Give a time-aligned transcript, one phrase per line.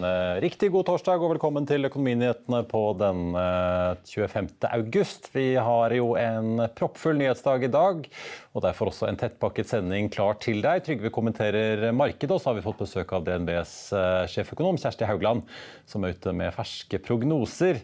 [0.00, 4.46] Eh, riktig god torsdag og velkommen til Økonominyhetene på den eh, 25.
[4.70, 5.28] august.
[5.34, 8.06] Vi har jo en proppfull nyhetsdag i dag,
[8.54, 10.80] og derfor også en tettpakket sending klar til deg.
[10.86, 15.44] Trygve kommenterer markedet, og så har vi fått besøk av DNBs eh, sjeføkonom Kjersti Haugland,
[15.90, 17.82] som er ute med ferske prognoser.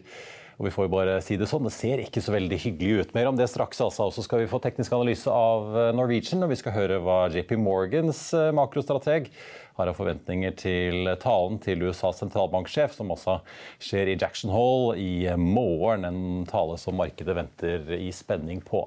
[0.57, 3.13] Og vi får jo bare si det sånn, det ser ikke så veldig hyggelig ut.
[3.13, 3.77] Mer om det straks.
[3.83, 4.09] altså.
[4.13, 7.53] Så skal vi få teknisk analyse av eh, Norwegian, og vi skal høre hva JP
[7.61, 9.29] Morgans eh, makrostrateg
[9.77, 13.37] har av forventninger til talen til USAs sentralbanksjef, som også
[13.77, 16.07] skjer i Jackson Hall i morgen.
[16.09, 18.81] En tale som markedet venter i spenning på.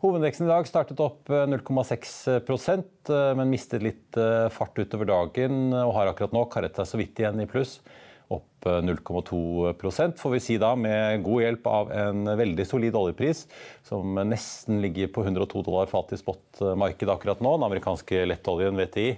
[0.00, 6.14] Hovedveksten i dag startet opp 0,6% men mistet litt eh, fart utover dagen og har
[6.14, 7.82] akkurat nå karret seg så vidt igjen i pluss
[8.30, 13.46] opp 0,2% får vi si da, med god hjelp av en veldig solid oljepris,
[13.86, 17.56] som nesten ligger på 102 dollar fat i spotmarkedet akkurat nå.
[17.56, 19.08] Den amerikanske lettoljen VTI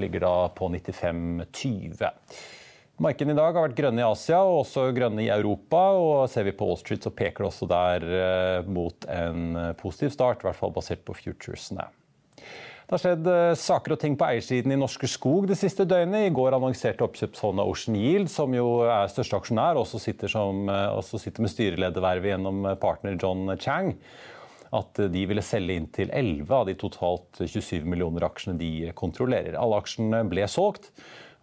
[0.00, 2.08] ligger da på 95,20.
[3.00, 5.86] Markedene i dag har vært grønne i Asia og også grønne i Europa.
[5.96, 10.12] og Ser vi på Wall Street, så peker det også der eh, mot en positiv
[10.12, 11.88] start, i hvert fall basert på futuresene.
[12.90, 16.24] Det har skjedd eh, saker og ting på eiersiden i Norske Skog det siste døgnet.
[16.26, 20.86] I går annonserte oppkjøpshånda Ocean Yield, som jo er største aksjonær, og også sitter, eh,
[20.98, 23.92] også sitter med styreledervervet gjennom partner John Chang,
[24.74, 29.54] at de ville selge inn til 11 av de totalt 27 millioner aksjene de kontrollerer.
[29.54, 30.90] Alle aksjene ble solgt.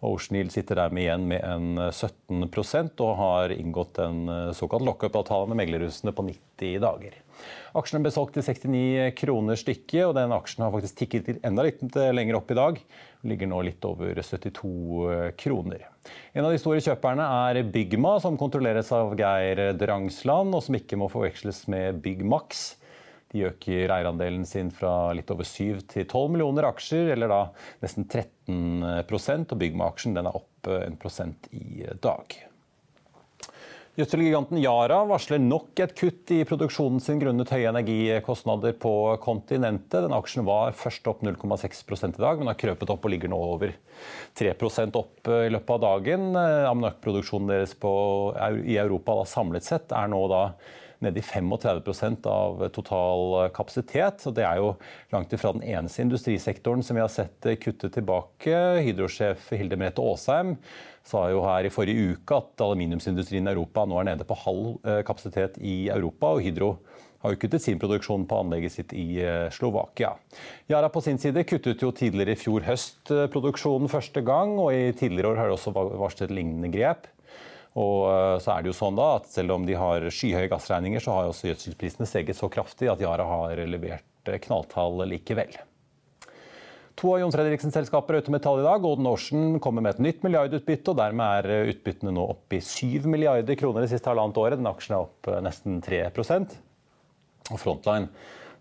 [0.02, 5.48] og Ocean Yield sitter dermed igjen med en 17% og har inngått en såkalt lockup-avtale
[5.48, 7.16] med meglerhusene på 90 dager.
[7.78, 11.84] Aksjene ble solgt til 69 kroner stykket, og den aksjen har faktisk tikket enda litt
[12.14, 12.80] lenger opp i dag.
[13.28, 15.86] Ligger nå litt over 72 kroner.
[16.32, 20.98] En av de store kjøperne er Bygma, som kontrolleres av Geir Drangsland, og som ikke
[21.00, 22.68] må forveksles med Byggmax.
[23.28, 27.40] De øker eierandelen sin fra litt over 7 til 12 millioner aksjer, eller da
[27.84, 32.38] nesten 13% og Byggma-aksjen er opp 1 prosent i dag.
[33.98, 38.92] Gjødselgiganten Yara varsler nok et kutt i produksjonen sin grunnet høye energikostnader på
[39.24, 40.04] kontinentet.
[40.04, 43.40] Den aksjen var først opp 0,6 i dag, men har krøpet opp og ligger nå
[43.42, 43.72] over
[44.38, 46.28] 3% opp i løpet av dagen.
[46.38, 47.90] Ammoniakkproduksjonen deres på,
[48.62, 50.44] i Europa da, samlet sett er nå da
[51.02, 54.22] nede i 35% av total kapasitet.
[54.30, 54.76] og Det er jo
[55.10, 58.62] langt ifra den eneste industrisektoren som vi har sett kutte tilbake.
[58.86, 60.54] Hydro-sjef Hilde Merete Aasheim
[61.08, 64.70] sa jo her i forrige uke at aluminiumsindustrien i Europa nå er nede på halv
[64.84, 66.34] eh, kapasitet i Europa.
[66.34, 66.72] og Hydro
[67.22, 70.12] har jo kuttet sin produksjon på anlegget sitt i eh, Slovakia.
[70.70, 74.72] Yara på sin side kuttet jo tidligere i fjor høst eh, produksjonen første gang, og
[74.74, 77.08] i tidligere år har de også varslet lignende grep.
[77.78, 81.14] Og så er det jo sånn da at Selv om de har skyhøye gassregninger, så
[81.14, 85.52] har også gjødselprisene steget så kraftig at Yara har levert knalltall likevel.
[86.98, 88.80] To av Jon Fredriksens selskaper er ute med tall i dag.
[88.82, 93.06] Golden Ocean kommer med et nytt milliardutbytte, og dermed er utbyttene nå oppe i 7
[93.06, 94.58] milliarder kroner det siste halvannet året.
[94.58, 98.10] Den aksjen er opp eh, nesten 3 Og Frontline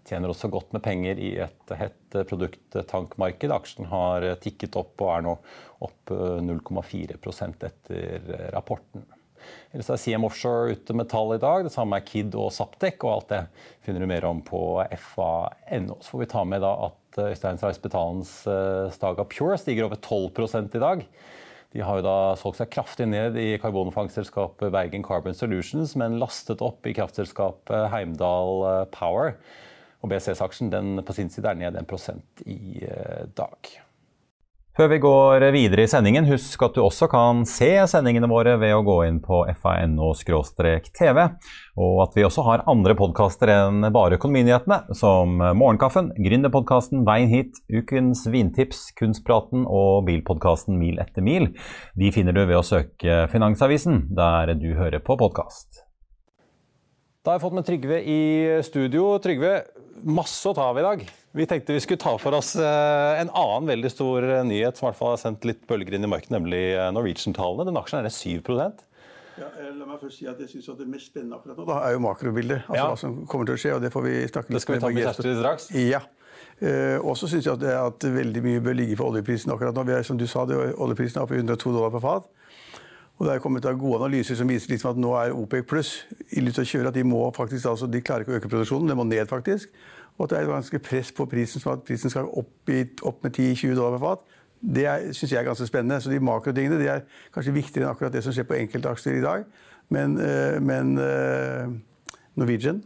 [0.07, 3.55] tjener også godt med penger i et hett produkttankmarked.
[3.57, 5.33] Aksjen har tikket opp og er nå
[5.89, 9.09] opp 0,4 eh, etter rapporten.
[9.73, 11.65] Ellers er CM Offshore ute med tall i dag.
[11.67, 13.03] Det samme er Kid og Saptek.
[13.03, 13.41] og Alt det
[13.85, 14.61] finner du mer om på
[15.11, 15.97] fa.no.
[16.01, 20.77] Så får vi ta med da at Øystein Reisbetalens eh, Staga Pure stiger over 12%
[20.77, 21.05] i dag.
[21.75, 26.63] De har jo da solgt seg kraftig ned i karbonfangstselskapet Bergen Carbon Solutions, men lastet
[26.63, 29.35] opp i kraftselskapet Heimdal eh, Power.
[30.05, 33.77] Og BCS-aksjen på sin side er ned 1% i eh, dag.
[34.77, 38.75] Før vi går videre i sendingen, husk at du også kan se sendingene våre ved
[38.75, 41.21] å gå inn på fano-tv,
[41.81, 47.57] og at vi også har andre podkaster enn bare Økonominyhetene, som Morgenkaffen, Gründerpodkasten Veien hit,
[47.73, 51.49] Ukens vintips, Kunstpraten og bilpodkasten Mil etter mil.
[51.97, 55.87] De finner du ved å søke Finansavisen, der du hører på podkast.
[57.25, 58.21] Da har jeg fått med Trygve i
[58.61, 59.15] studio.
[59.25, 59.55] Trygve,
[60.05, 61.01] masse å ta av i dag.
[61.37, 64.87] Vi tenkte vi skulle ta for oss eh, en annen veldig stor eh, nyhet som
[64.87, 67.67] i hvert fall har sendt litt bølger inn i markedet, nemlig eh, Norwegian-tallene.
[67.69, 68.85] Den aksjen er 7%
[69.37, 71.79] ja, la meg først si at jeg synes at Det mest spennende akkurat nå da,
[71.85, 72.63] er jo makrobildet.
[72.65, 72.85] Altså ja.
[72.89, 73.73] Hva som kommer til å skje.
[73.75, 75.67] og Det får vi snakke litt Det skal vi ta med Kjersti straks.
[75.77, 76.01] Ja.
[76.57, 79.85] Eh, også syns jeg at, det, at, veldig mye bør ligge for oljeprisen akkurat nå.
[79.85, 82.25] Vi er, som du sa, det, Oljeprisen er oppe i 102 dollar per fat.
[83.17, 85.93] Og Det er kommet av gode analyser som viser liksom at nå er OPEC pluss
[86.37, 86.89] ille til å kjøre.
[86.89, 89.69] at De må faktisk, altså, de klarer ikke å øke produksjonen, det må ned faktisk.
[90.17, 93.23] Og at det er ganske press på prisen, som at prisen skal opp, i, opp
[93.23, 94.25] med 10-20 dollar per fat.
[94.57, 96.01] Det syns jeg er ganske spennende.
[96.01, 99.25] Så de makrotingene de er kanskje viktigere enn akkurat det som skjer på enkeltaksjer i
[99.25, 99.45] dag.
[99.93, 101.67] Men, øh, men øh,
[102.35, 102.83] Norwegian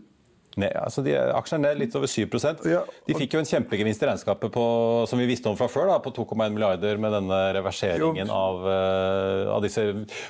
[0.60, 2.25] Nei, altså de, Aksjene er litt over 7
[2.68, 4.63] ja, De fikk jo en kjempegevinst i regnskapet på,
[5.07, 9.54] som vi visste om fra før, da, på 2,1 milliarder med denne reverseringen av, uh,
[9.56, 9.86] av, disse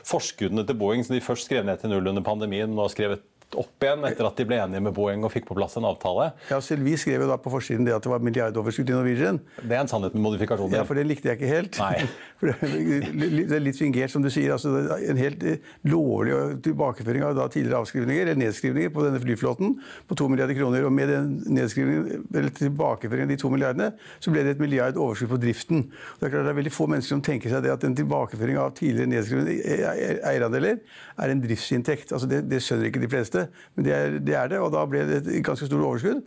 [0.06, 3.26] forskuddene til Boeing som de først skrev ned til null under pandemien, nå skrevet
[3.60, 6.32] opp igjen etter at de ble enige med Boeing og fikk på plass en avtale.
[6.50, 9.40] Ja, selv Vi skrev jo da på forsiden det at det var milliardoverskudd i Norwegian.
[9.62, 10.80] Det er en sannhet med modifikasjoner.
[10.80, 11.80] Ja, for det likte jeg ikke helt.
[11.82, 12.08] Nei.
[12.42, 14.56] For det er litt fingert, som du sier.
[14.56, 16.34] altså En helt eh, lovlig
[16.66, 19.76] tilbakeføring av da tidligere avskrivninger eller nedskrivninger på denne flyflåten
[20.10, 20.88] på to milliarder kroner.
[20.88, 24.98] Og med den nedskrivningen, eller tilbakeføringen av de to milliardene, så ble det et milliard
[24.98, 25.84] overskudd på driften.
[26.18, 28.58] Det er klart det er veldig få mennesker som tenker seg det at en tilbakeføring
[28.64, 30.82] av tidligere nedskrivende e-, e-, eierandeler
[31.22, 32.10] er en driftsinntekt.
[32.10, 33.41] Altså det, det skjønner ikke de fleste
[33.76, 36.24] men det er, det er, det Og da ble det et ganske stort overskudd.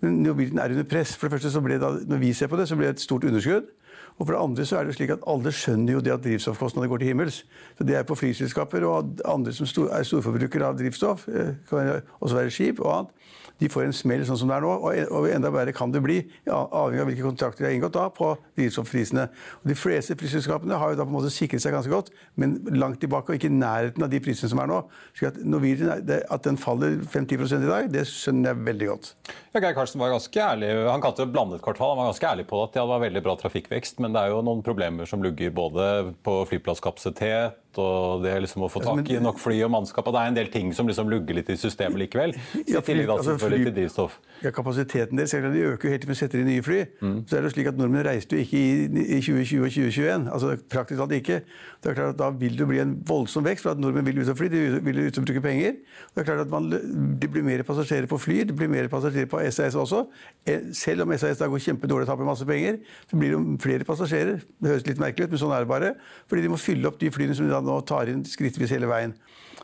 [0.00, 1.16] Men Norwegian er under press.
[1.16, 3.06] For det første så ble det, Når vi ser på det, så ble det et
[3.06, 3.70] stort underskudd.
[4.18, 6.90] Og for det andre så er det slik at alle skjønner jo det at drivstoffkostnadene
[6.90, 7.44] går til himmels.
[7.78, 12.34] Så Det er på flyselskaper og andre som er storforbrukere av drivstoff, eh, kan også
[12.34, 13.10] være skip og annet
[13.58, 14.72] de får en smell sånn som det er nå.
[15.14, 18.30] Og enda verre kan det bli, avhengig av hvilke kontrakter de har inngått da, på
[18.58, 19.26] drivstoffprisene.
[19.68, 23.00] De fleste flyselskapene har jo da på en måte sikret seg ganske godt, men langt
[23.02, 24.80] tilbake og ikke i nærheten av de prisene som er nå.
[25.18, 29.12] Så at Norwegian, at den faller 5-10 i dag, det skjønner jeg veldig godt.
[29.54, 31.94] Ja, Geir Karlsen var ganske ærlig, Han kalte det blandet kvartal.
[31.94, 34.42] Han var ganske ærlig på at det var veldig bra trafikkvekst, men det er jo
[34.44, 35.88] noen problemer som lugger både
[36.26, 40.06] på flyplasskapasitet og det liksom å få tak i nok fly og mannskap.
[40.06, 42.34] og Det er en del ting som liksom lugger litt i systemet likevel.
[42.66, 44.18] Ja, fly, altså, fly, til drivstoff.
[44.42, 46.80] Ja, Kapasiteten deres de øker helt til vi setter inn nye fly.
[47.00, 47.18] Mm.
[47.28, 48.72] Så er det slik at Nordmenn reiste jo ikke i,
[49.18, 50.28] i 2020 og 2021.
[50.32, 51.40] altså Praktisk talt ikke.
[51.82, 54.22] Det er klart at Da vil det bli en voldsom vekst, for at nordmenn vil
[54.22, 54.48] ut og fly.
[54.52, 55.76] De vil ut og bruke penger.
[56.14, 56.70] Det er klart at man,
[57.20, 60.04] Det blir mer passasjerer på fly, det blir mer passasjerer på SAS også.
[60.46, 62.80] Eh, selv om SAS da går kjempedårlig og taper masse penger,
[63.10, 64.42] så blir det flere passasjerer.
[64.58, 65.94] Det høres litt merkelig ut, men sånn er det bare.
[66.28, 68.90] Fordi de må fylle opp de flyene som de da nå tar inn skrittvis hele
[68.90, 69.16] veien.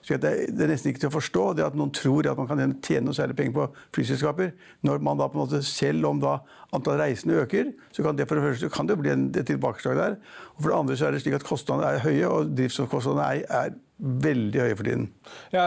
[0.04, 2.60] Så det, er nesten ikke til å forstå det at noen tror at man kan
[2.84, 4.50] tjene noe særlig penger på flyselskaper.
[4.84, 6.34] Når man da på en måte, Selv om da
[6.76, 10.18] antall reisende øker, så kan det for det første kan det bli en, tilbakeslag der.
[10.54, 13.46] Og for det andre så er det slik at kostnadene er høye, og drivstoffkostnadene er,
[13.48, 13.78] er
[14.26, 15.06] veldig høye for tiden.
[15.54, 15.64] Ja,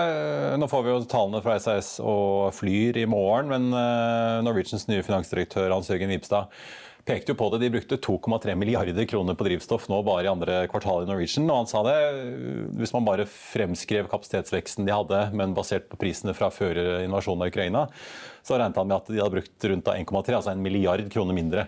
[0.60, 5.06] nå får vi jo tallene fra SAS og Flyr i morgen, men eh, Norwegians nye
[5.08, 6.52] finansdirektør Hans Jørgen Vipstad
[7.08, 7.62] pekte jo på det.
[7.64, 11.48] De brukte 2,3 milliarder kroner på drivstoff nå bare i andre kvartal i Norwegian.
[11.48, 11.98] Og han sa det,
[12.80, 17.54] hvis man bare fremskrev kapasitetsveksten de hadde, men basert på prisene fra før invasjonen av
[17.54, 17.86] Ukraina,
[18.44, 21.68] så regnet han med at de hadde brukt rundt 1,3, altså en milliard kroner mindre.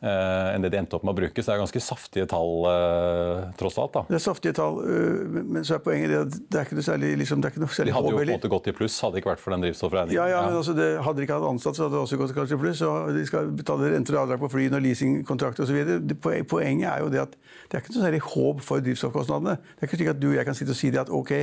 [0.00, 1.42] Uh, enn det de endte opp med å bruke.
[1.42, 3.92] Så det er ganske saftige tall, uh, tross alt.
[3.98, 4.02] da.
[4.08, 6.86] Det er saftige tall, uh, men så er poenget det at det er ikke noe
[6.86, 8.74] særlig liksom, det er ikke noe særlig De hadde jo på en måte gått i
[8.78, 10.16] pluss, hadde det ikke vært for den drivstoffregningen.
[10.16, 12.32] Ja, ja, men altså, det, Hadde de ikke hatt ansatt, så hadde det også gått
[12.38, 12.80] kanskje i pluss.
[12.88, 15.78] og De skal betale renter og avdrag på fly og leasingkontrakt osv.
[16.48, 19.58] Poenget er jo det at det er ikke noe særlig håp for drivstoffkostnadene.
[19.60, 21.34] Det er ikke slik at du og jeg kan sitte og si det at ok,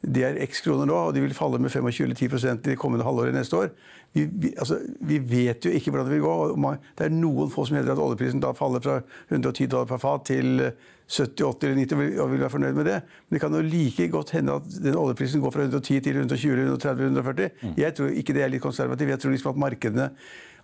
[0.00, 3.36] det er x kroner nå, og de vil falle med 25-10% i det kommende halvåret
[3.36, 3.72] neste år.
[4.12, 6.76] Vi, vi, altså, vi, vet jo ikke hvordan det vil gå.
[6.98, 8.96] Det er noen få som hevder at oljeprisen da faller fra
[9.28, 10.64] 110 dollar per fat til
[11.10, 12.98] 70, 80 eller 90 og vil være fornøyd med det.
[13.28, 16.58] Men det kan jo like godt hende at den oljeprisen går fra 110 til 120,
[16.64, 17.50] 130, 140.
[17.78, 19.14] Jeg tror ikke det er litt konservativt.
[19.14, 20.10] Jeg tror liksom at markedene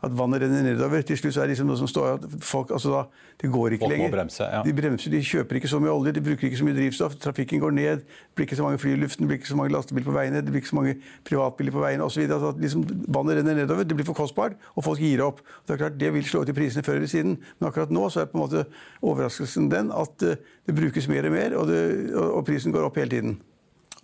[0.04, 1.02] at vannet renner nedover.
[1.06, 3.02] Til slutt så er det liksom noe som står at folk altså da,
[3.36, 4.12] Det går ikke folk lenger.
[4.14, 4.62] Bremse, ja.
[4.64, 7.16] De bremser, de kjøper ikke så mye olje, de bruker ikke så mye drivstoff.
[7.20, 8.04] Trafikken går ned.
[8.04, 10.16] Det blir ikke så mange fly i luften, det blir ikke så mange lastebiler på
[10.16, 10.94] veiene, det blir ikke så mange
[11.28, 12.24] privatbiler på veiene osv.
[12.24, 13.88] Altså liksom, vannet renner nedover.
[13.88, 15.42] Det blir for kostbart, og folk gir opp.
[15.66, 18.08] Det er klart, det vil slå ut i prisene før eller siden, men akkurat nå
[18.12, 18.64] så er på en måte
[19.02, 20.36] overraskelsen den at uh,
[20.66, 21.82] det brukes mer og mer, og, det,
[22.16, 23.36] og prisen går opp hele tiden.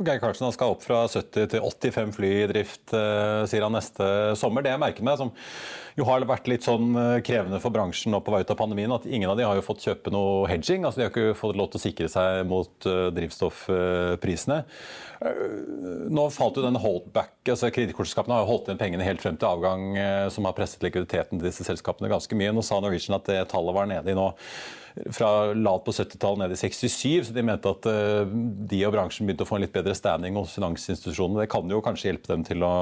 [0.06, 4.06] Geir Karlsen skal opp fra 70 til 85 fly i drift, eh, sier han neste
[4.38, 4.64] sommer.
[4.64, 5.30] Det jeg merker meg, som
[5.98, 8.92] jo har vært litt sånn eh, krevende for bransjen nå på vei ut av pandemien,
[8.92, 10.84] at ingen av de har jo fått kjøpe noe hedging.
[10.84, 14.58] altså De har ikke fått lov til å sikre seg mot drivstoffprisene.
[16.12, 19.52] Nå falt jo den holdback, altså Kredittkortselskapene har jo holdt igjen pengene helt frem til
[19.52, 19.92] avgang,
[20.34, 22.54] som har presset likviditeten til disse selskapene ganske mye.
[22.56, 24.32] Nå sa Norwegian at det tallet var nede i nå
[25.14, 28.34] fra lavt på 70-tallet ned i 67, så de mente at uh,
[28.72, 31.44] de og bransjen begynte å få en litt bedre standing hos finansinstitusjonene.
[31.44, 32.72] Det kan jo kanskje hjelpe dem til å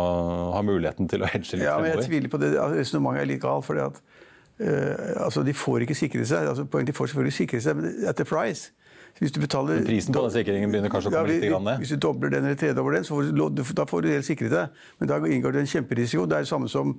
[0.56, 2.52] ha muligheten til å hedge litt ja, men Jeg tviler på det.
[2.58, 3.66] Resonnementet er litt galt.
[3.68, 6.50] fordi at uh, altså, De får ikke sikre seg.
[6.50, 8.74] Altså, de får selvfølgelig sikre seg, men at the price.
[9.18, 11.82] Hvis du betaler, prisen på den sikringen begynner kanskje å komme ja, litt ned?
[11.82, 14.54] Hvis du dobler den eller tredobler den, så får du, da får du helt sikret
[14.54, 14.78] deg.
[15.00, 16.24] Men da inngår det en kjemperisiko.
[16.30, 16.94] Det er det samme som,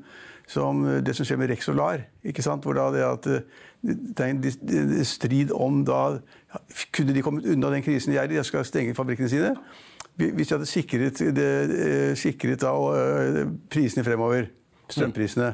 [0.50, 2.06] som det som skjer med Rex Solar.
[2.28, 2.68] Ikke sant?
[2.68, 3.30] Hvor da det at
[3.82, 6.20] det er en strid om da
[6.94, 8.38] Kunne de kommet unna den krisen de er i?
[8.38, 9.56] De skal stenge fabrikkene sine.
[10.20, 14.50] Hvis de hadde sikret, det, eh, sikret da, eh, prisene fremover,
[14.92, 15.54] strømprisene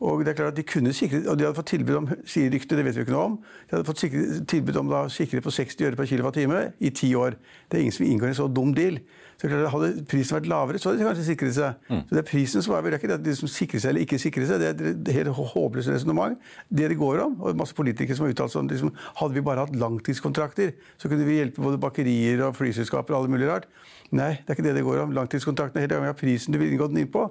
[0.00, 2.50] og det er klart at De kunne sikret, og de hadde fått tilbud om sier
[2.52, 3.36] ryktet, det vet vi ikke noe om,
[3.68, 6.42] de hadde fått sikret, tilbud om da sikre på 60 øre per kWt
[6.84, 7.38] i ti år.
[7.70, 9.00] Det er ingen som inngår en så dum deal.
[9.36, 11.80] Så klart, Hadde prisen vært lavere, så hadde de kanskje sikret seg.
[11.90, 12.02] Mm.
[12.08, 14.04] Så Det er prisen som er det er ikke det de som sikrer seg eller
[14.06, 14.62] ikke sikrer seg.
[14.62, 16.38] Det er et helt håpløst resonnement.
[16.68, 19.66] Det det går om, og masse politikere som har uttalt sånn liksom, Hadde vi bare
[19.66, 23.68] hatt langtidskontrakter, så kunne vi hjelpe både bakerier og flyselskaper og alle mulige rart.
[24.14, 25.12] Nei, det er ikke det det går om.
[25.16, 27.24] Langtidskontrakten er helt avhengig av prisen du vil inngå den inn på.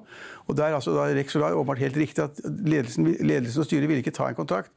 [0.46, 4.03] Og der altså, da Rex Solar åpenbart helt riktig at ledelsen, ledelsen og styret ville
[4.03, 4.72] ikke ta en kontrakt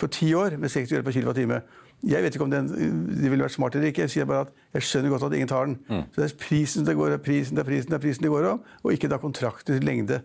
[0.00, 1.62] for ti år med 60 øre per kWt.
[2.04, 4.04] Jeg vet ikke om den, det ville vært smart eller ikke.
[4.04, 5.78] Jeg sier bare at jeg skjønner godt at ingen tar den.
[5.88, 6.02] Mm.
[6.12, 8.48] Så det er prisen det går, prisen, det er prisen, det er prisen det går
[8.50, 10.20] om, og ikke da kontraktens lengde.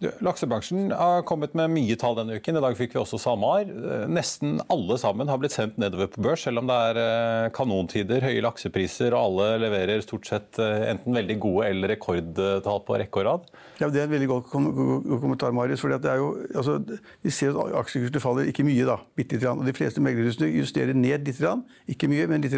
[0.00, 2.56] Laksebransjen har kommet med mye tall denne uken.
[2.56, 3.68] I dag fikk vi også SalMar.
[4.08, 8.24] Nesten alle sammen har blitt sendt nedover på børs, selv om det er eh, kanontider,
[8.24, 13.20] høye laksepriser, og alle leverer stort sett eh, enten veldig gode eller rekordtall på rekke
[13.20, 13.46] og rad.
[13.82, 15.84] Ja, Det er en veldig god kommentar, Marius.
[15.84, 16.78] fordi det er jo, altså,
[17.20, 19.44] Vi ser at aksjekursene faller ikke mye, da, bitte litt.
[19.52, 21.44] Og de fleste meglerhusene justerer ned litt.
[21.92, 22.56] Ikke mye, men litt.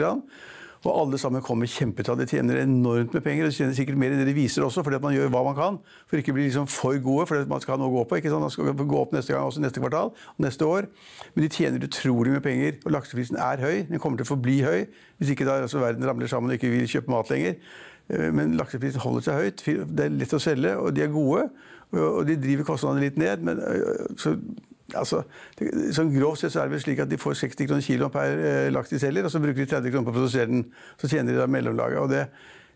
[0.82, 2.18] Og alle sammen kommer kjempetall.
[2.18, 3.46] De tjener enormt med penger.
[3.46, 5.42] og De tjener sikkert mer enn det de viser også, fordi at man gjør hva
[5.46, 5.78] man kan
[6.10, 7.26] for ikke å bli liksom for gode.
[7.30, 8.18] for man skal ha noe å gå på.
[8.18, 8.42] ikke sant?
[8.42, 10.10] Man skal gå opp neste gang, også neste kvartal
[10.42, 10.88] neste år.
[11.34, 12.80] Men de tjener utrolig med penger.
[12.84, 13.86] Og lakseprisen er høy.
[13.92, 14.88] Den kommer til å forbli høy
[15.22, 17.54] hvis ikke da altså, verden ramler sammen og ikke vil kjøpe mat lenger.
[18.10, 19.64] Eh, men lakseprisen holder seg høyt.
[19.86, 21.46] Det er lett å selge, og de er gode.
[21.92, 23.42] Og de driver kostnadene litt ned.
[23.46, 23.62] men
[24.18, 24.34] så
[24.98, 25.22] Altså,
[25.58, 28.14] det, sånn Grovt sett så er det vel slik at de får 60 kroner kiloen
[28.14, 30.66] per eh, laks de selger, og så bruker de 30 kroner på å produsere den.
[31.00, 32.02] Så tjener de da mellomlaget.
[32.02, 32.26] og det,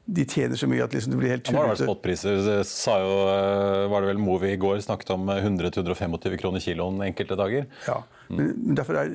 [0.07, 1.67] de tjener så mye at liksom det blir helt tullete.
[1.67, 2.63] Det var spotpriser.
[2.69, 7.39] Sa jo, eh, var det vel Movi i går snakket om 100-125 kroner kiloen enkelte
[7.39, 7.67] dager.
[7.89, 8.37] Ja, mm.
[8.37, 9.11] men, men derfor er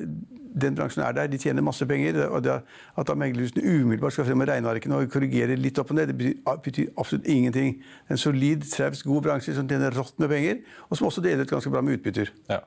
[0.52, 1.30] den bransjen er der.
[1.32, 2.26] De tjener masse penger.
[2.28, 2.58] og det,
[2.96, 6.18] At da meglerhusene umiddelbart skal frem med regnearkene og korrigere litt opp og ned, det
[6.18, 7.82] betyr, betyr absolutt ingenting.
[8.10, 11.56] En solid, traust, god bransje som tjener rått med penger, og som også deler ut
[11.56, 12.32] ganske bra med utbytter.
[12.52, 12.60] Ja.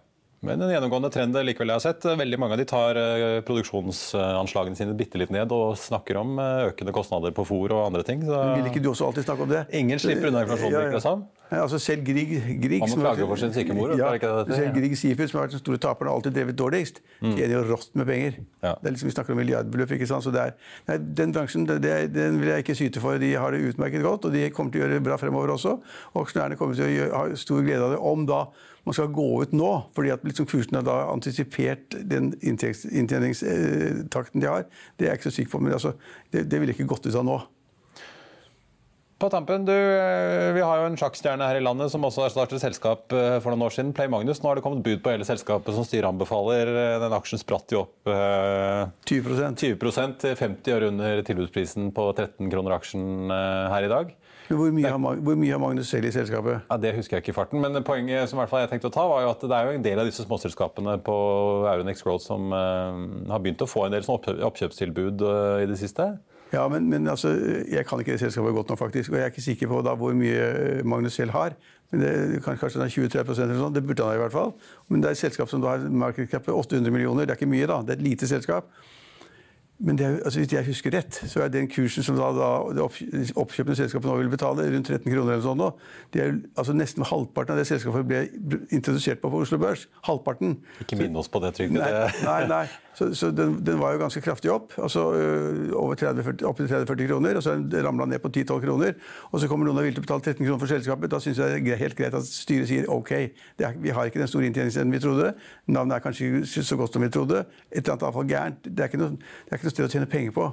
[0.45, 4.77] Men en gjennomgående trend likevel jeg har sett, veldig mange av de tar eh, produksjonsanslagene
[4.77, 8.21] sine bitte litt ned og snakker om eh, økende kostnader på fôr og andre ting.
[8.27, 8.43] Så...
[8.59, 9.65] Vil ikke du også alltid snakke om det?
[9.81, 11.25] Ingen slipper unna inflasjonen, virker det som.
[11.53, 13.93] Altså selv Grieg, Grieg Han må klage for sin syke mor.
[13.99, 14.11] Ja,
[14.49, 17.35] selv Grieg Seafood, som har vært den store taperen og alltid drevet dårligst, mm.
[17.37, 18.39] tjener jo rått med penger.
[18.65, 18.73] Ja.
[18.81, 19.93] Det er liksom, Vi snakker om milliardbeløp.
[19.97, 20.25] ikke sant?
[20.25, 20.55] Så det er,
[20.89, 21.81] nei, Den bransjen det,
[22.15, 23.21] den vil jeg ikke syte for.
[23.21, 25.77] De har det utmerket godt, og de kommer til å gjøre det bra fremover også.
[26.13, 28.47] Og aksjonærene kommer til å ha stor glede av det om da
[28.85, 34.51] man skal gå ut nå, fordi at liksom kursen har da antisipert den inntjeningstakten de
[34.51, 34.69] har.
[34.95, 35.95] Det er jeg ikke så sikker på, men altså,
[36.33, 37.39] det, det ville ikke gått ut av nå.
[39.15, 42.33] På tampen, du, eh, Vi har jo en sjakkstjerne her i landet som også har
[42.33, 43.93] startet selskap eh, for noen år siden.
[43.95, 44.41] Play Magnus.
[44.43, 46.67] Nå har det kommet bud på hele selskapet som styret anbefaler.
[46.67, 48.11] Eh, den aksjen spratt jo opp
[49.07, 54.11] 20% 20 til 50 år under tilbudsprisen på 13 kroner aksjen her i dag.
[54.49, 56.67] Hvor mye, har, hvor mye har Magnus selv i selskapet?
[56.69, 57.63] Ja, det husker jeg ikke i farten.
[57.63, 59.67] Men poenget som i hvert fall jeg tenkte å ta, var jo at det er
[59.69, 61.17] jo en del av disse småselskapene på
[61.71, 62.93] Euronex Growth som uh,
[63.31, 66.11] har begynt å få en del sånn oppkjøpstilbud uh, i det siste.
[66.53, 67.31] Ja, men, men altså,
[67.71, 69.11] Jeg kan ikke det selskapet godt nok, faktisk.
[69.11, 71.57] Og jeg er ikke sikker på da hvor mye Magnus selv har.
[71.91, 73.75] Men det, Kanskje det er 20-30 eller sånn.
[73.75, 74.53] Det burde han ha i hvert fall.
[74.89, 77.25] Men det er et selskap som har market på 800 millioner.
[77.25, 77.81] Det er ikke mye, da.
[77.81, 78.69] Det er et lite selskap.
[79.77, 82.85] Men er, altså hvis jeg husker rett, så er den kursen som da, da det
[83.35, 85.67] oppkjøpende selskapet nå vil betale, rundt 13 kroner eller sånn nå,
[86.15, 88.21] det er altså nesten halvparten av det selskapet ble
[88.71, 89.89] introdusert på på Oslo Børs.
[90.07, 90.55] Halvparten.
[90.85, 91.81] Ikke minn oss på det, Trygve.
[91.83, 92.65] Nei, nei, nei.
[92.95, 94.71] Så, så den, den, var jo ganske kraftig opp.
[94.79, 95.01] altså
[95.75, 97.35] over 30, opp til 30-40 kroner.
[97.35, 98.93] og Så ramla ned på 10-12 kroner.
[99.31, 101.11] Og så kommer noen og vil betale 13 kroner for selskapet.
[101.11, 104.21] Da syns jeg det er helt greit at styret sier OK, er, vi har ikke
[104.23, 105.33] den store inntjeningsevnen vi trodde.
[105.67, 107.43] Navnet er kanskje ikke så godt som vi trodde.
[107.71, 108.63] Et eller annet avfall gærent.
[108.63, 110.49] Det er ikke noe, det er ikke noe sted å tjene penger på.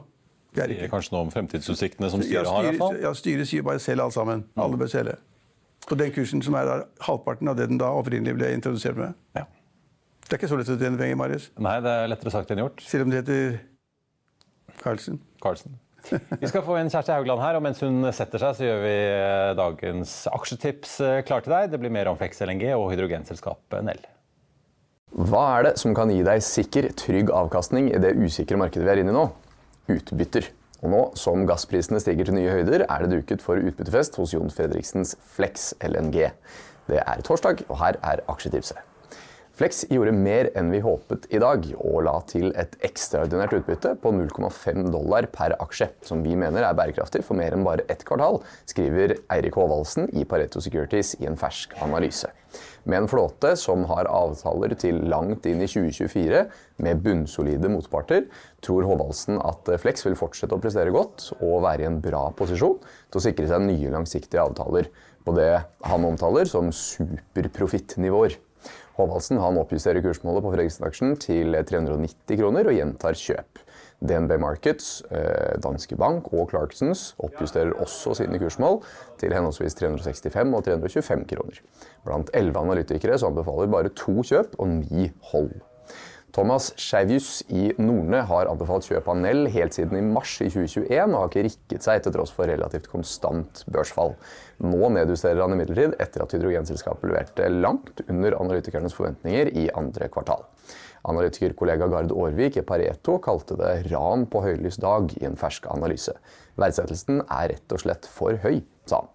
[0.53, 0.91] Det er ikke.
[0.93, 2.63] kanskje noe om fremtidsutsiktene som Ja, styret har.
[2.63, 2.99] i hvert fall.
[3.01, 4.45] ja, styret sier bare selg alt sammen.
[4.57, 5.17] Alle bør selge.
[5.89, 9.15] På den kursen som er halvparten av det den da opprinnelig ble introdusert med.
[9.39, 9.47] Ja.
[10.27, 11.51] Det er ikke så lett å tjene penger, Marius.
[11.61, 12.83] Nei, det er lettere sagt enn gjort.
[12.89, 13.57] Selv om det heter
[14.83, 15.19] Carlsen.
[15.43, 15.79] Carlsen.
[16.11, 18.95] Vi skal få inn Kjersti Haugland her, og mens hun setter seg, så gjør vi
[18.97, 21.69] eh, dagens aksjetips eh, klar til deg.
[21.73, 24.03] Det blir mer om Flex LNG og hydrogenselskapet Nell.
[25.13, 28.95] Hva er det som kan gi deg sikker, trygg avkastning i det usikre markedet vi
[28.95, 29.27] er inne i nå?
[29.93, 30.49] Utbytter.
[30.83, 34.51] Og nå som gassprisene stiger til nye høyder, er det duket for utbyttefest hos Jon
[34.51, 36.33] Fredriksens Flex LNG.
[36.89, 38.81] Det er torsdag, og her er aksjetipset.
[39.63, 44.11] Flex gjorde mer enn vi håpet i dag, og la til et ekstraordinært utbytte på
[44.11, 48.41] 0,5 dollar per aksje, som vi mener er bærekraftig for mer enn bare ett kvartal,
[48.67, 52.33] skriver Eirik Håvaldsen i Pareto Securities i en fersk analyse.
[52.91, 56.45] Med en flåte som har avtaler til langt inn i 2024,
[56.83, 58.27] med bunnsolide motparter,
[58.67, 62.81] tror Håvaldsen at Flex vil fortsette å prestere godt og være i en bra posisjon
[62.83, 64.91] til å sikre seg nye langsiktige avtaler
[65.23, 65.53] på det
[65.87, 68.43] han omtaler som superprofittnivåer.
[68.99, 73.63] Håvaldsen han oppjusterer kursmålet på Fredriksen-aksjen til 390 kroner og gjentar kjøp.
[74.03, 78.81] DNB Markets, eh, Danske Bank og Clarksons oppjusterer også sine kursmål
[79.21, 81.61] til henholdsvis 365 og 325 kroner.
[82.05, 85.55] Blant elleve analytikere så anbefaler bare to kjøp og ni hold.
[86.33, 91.13] Thomas Scheivius i Norne har anbefalt kjøp av Nell helt siden i mars i 2021
[91.13, 94.15] og har ikke rikket seg til tross for relativt konstant børsfall.
[94.65, 100.47] Nå nedjusterer han imidlertid etter at hydrogenselskapet leverte langt under analytikernes forventninger i andre kvartal.
[101.13, 106.15] Analytikerkollega Gard Aarvik i Pareto kalte det ran på høylys dag i en fersk analyse.
[106.57, 109.13] Verdsettelsen er rett og slett for høy, sa han.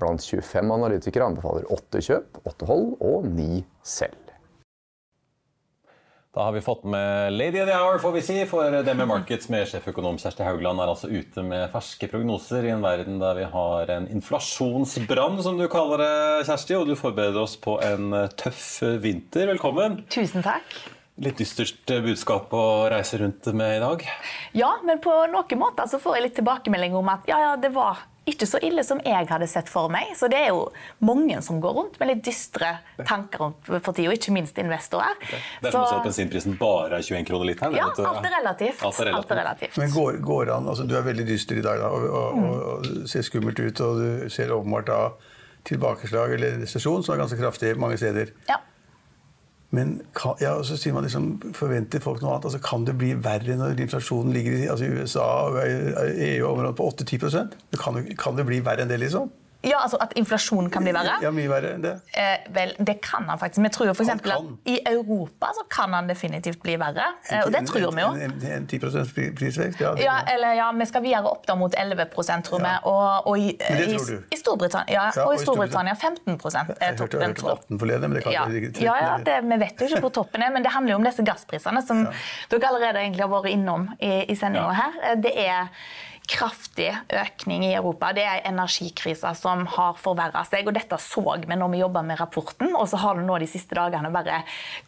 [0.00, 4.25] Blant 25 analytikere anbefaler åtte kjøp, åtte hold og ni selv.
[6.36, 9.08] Da har vi fått med Lady of the Hour, får vi si, for det med
[9.08, 13.38] Markets med sjeføkonom Kjersti Haugland er altså ute med ferske prognoser i en verden der
[13.38, 16.18] vi har en inflasjonsbrann, som du kaller det,
[16.50, 18.66] Kjersti, og du forbereder oss på en tøff
[19.00, 19.48] vinter.
[19.54, 20.02] Velkommen.
[20.12, 20.76] Tusen takk.
[21.24, 24.04] Litt dystert budskap å reise rundt med i dag.
[24.60, 27.72] Ja, men på noen måter så får jeg litt tilbakemelding om at ja, ja, det
[27.72, 30.10] var ikke så ille som jeg hadde sett for meg.
[30.18, 30.66] Så det er jo
[31.06, 32.72] mange som går rundt med litt dystre
[33.06, 35.14] tanker om for tida, ikke minst investorer.
[35.22, 37.78] Det er som også at bensinprisen bare er 21 kroner literen.
[37.78, 38.82] Ja, alt er relativt.
[38.82, 39.22] Alt er relativt.
[39.22, 39.80] Alt er relativt.
[39.82, 42.52] Men går, går an, altså Du er veldig dyster i dag da, og, og, mm.
[42.52, 43.82] og ser skummelt ut.
[43.86, 45.00] Og du ser åpenbart da
[45.66, 48.34] tilbakeslag eller resesjon, som er ganske kraftig mange steder.
[48.50, 48.58] Ja.
[49.76, 49.96] Men
[50.40, 52.48] ja, så sier man liksom, forventer folk noe annet.
[52.48, 57.18] Altså, kan det bli verre når inflasjonen ligger i altså, USA og EU-området på 8-10
[57.72, 59.28] det kan, kan det bli verre enn det, liksom?
[59.62, 61.16] Ja, altså at inflasjonen kan bli verre?
[61.22, 61.94] Ja, mye verre enn det.
[62.14, 63.62] Eh, vel, det kan han faktisk.
[63.64, 67.06] Vi tror jo for eksempel at I Europa så kan han definitivt bli verre.
[67.30, 68.10] Eh, og det tror vi jo.
[68.14, 69.80] En, en, en, en 10 pri- prisvekst?
[69.80, 72.06] Ja, Ja, eller ja, Vi skal videre opp da mot 11
[72.46, 72.74] tror vi.
[72.84, 74.22] Og, og i, i, du?
[74.30, 77.20] i Storbritannia, ja, Ja, og i i Storbritannia 15 er jeg hørte, jeg toppen.
[77.20, 80.00] hørte 18 forleden, men det kan Ja, ikke ja, ja det, Vi vet jo ikke
[80.06, 82.06] hvor toppen er, men det handler jo om disse gassprisene som
[82.50, 84.72] dere allerede egentlig har vært innom i, i sendinga Ja.
[84.82, 84.92] her.
[85.10, 85.68] Eh, Det er
[86.26, 88.10] kraftig økning i Europa.
[88.16, 90.66] Det er energikrisa som har forverra seg.
[90.66, 93.48] og Dette så vi når vi jobba med rapporten, og så har det nå de
[93.50, 94.42] siste dagene bare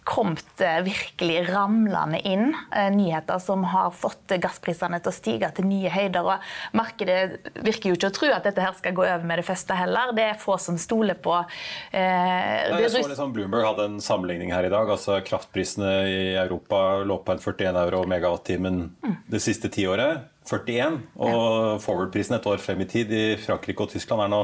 [0.09, 5.69] kommet eh, virkelig ramlende inn eh, nyheter som har fått gassprisene til å stige til
[5.71, 6.27] nye høyder.
[6.27, 9.47] og Markedet virker jo ikke å tro at dette her skal gå over med det
[9.47, 10.15] første heller.
[10.17, 14.67] Det er få som stoler på eh, Jeg så liksom Bloomberg hadde en sammenligning her
[14.67, 14.91] i dag.
[14.91, 18.83] altså Kraftprisene i Europa lå på en 41 euro megawattimen
[19.31, 20.27] det siste tiåret.
[20.49, 21.01] 41.
[21.21, 24.43] Og forward-prisen et år frem i tid i Frankrike og Tyskland er nå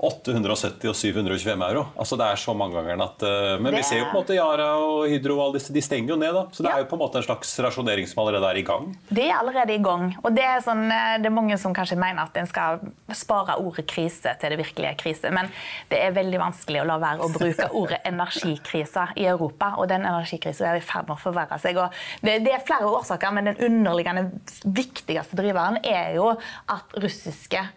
[0.00, 1.82] 870 og 725 euro.
[2.00, 4.68] Altså Det er så mangangeren at eh, Men vi ser jo på en måte Yara
[4.80, 6.44] og Hydro og alle disse, de stenger jo ned, da.
[6.56, 8.88] Så det er jo på en måte en slags rasjonering som allerede er i gang.
[9.10, 10.06] Det er allerede i gang.
[10.22, 12.80] Og det er, sånn, eh, det er mange som kanskje mener at en skal
[13.12, 15.34] spare ordet krise til det virkelige krise.
[15.36, 15.52] Men
[15.92, 19.74] det er veldig vanskelig å la være å bruke ordet energikrise i Europa.
[19.76, 21.76] Og den energikrisen er i ferd med å forverre seg.
[21.76, 24.30] Og det, det er flere årsaker, men den underliggende
[24.64, 26.32] viktigste driveren er jo
[26.72, 27.68] at russiske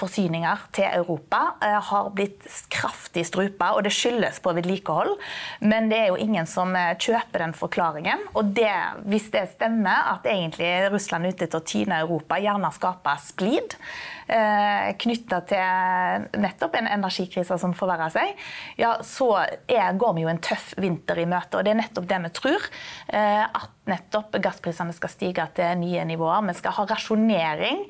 [0.00, 5.16] forsyninger til Europa eh, har blitt kraftig strupa, og det skyldes på vedlikehold.
[5.60, 8.24] Men det er jo ingen som eh, kjøper den forklaringen.
[8.38, 8.72] Og det,
[9.08, 13.76] hvis det stemmer at egentlig Russland er ute til å tyne Europa, gjerne skape splid
[13.76, 18.34] eh, knytta til nettopp en energikrise som forverrer seg,
[18.80, 21.58] ja, så er, går vi jo en tøff vinter i møte.
[21.58, 22.68] Og det er nettopp det vi tror.
[23.08, 26.44] Eh, at nettopp gassprisene skal stige til nye nivåer.
[26.50, 27.84] Vi skal ha rasjonering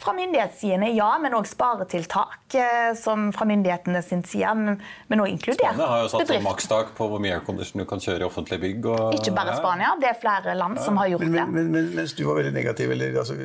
[0.00, 4.76] fra myndighetssidene, ja, men òg sparetiltak eh, som fra myndighetene sin side.
[5.10, 6.46] Men òg inkludert Spania har jo satt sånn bedrift.
[6.46, 8.90] makstak på hvor mye aircondition du kan kjøre i offentlige bygg.
[8.92, 11.46] Og, Ikke bare Spania, det er flere land som har gjort Men, det.
[11.56, 13.38] men, men, mens du var veldig negativ, eller altså,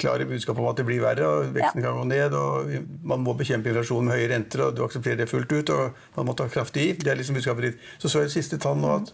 [0.00, 2.70] klare budskap om at det blir verre, og veksten kan gå ned, og
[3.12, 6.30] man må bekjempe inflasjonen med høye renter, og du aksepterer det fullt ut, og man
[6.30, 6.92] må ta kraftig i.
[7.00, 7.88] Det er liksom budskapet ditt.
[7.98, 9.12] Så så jeg det siste tall nå at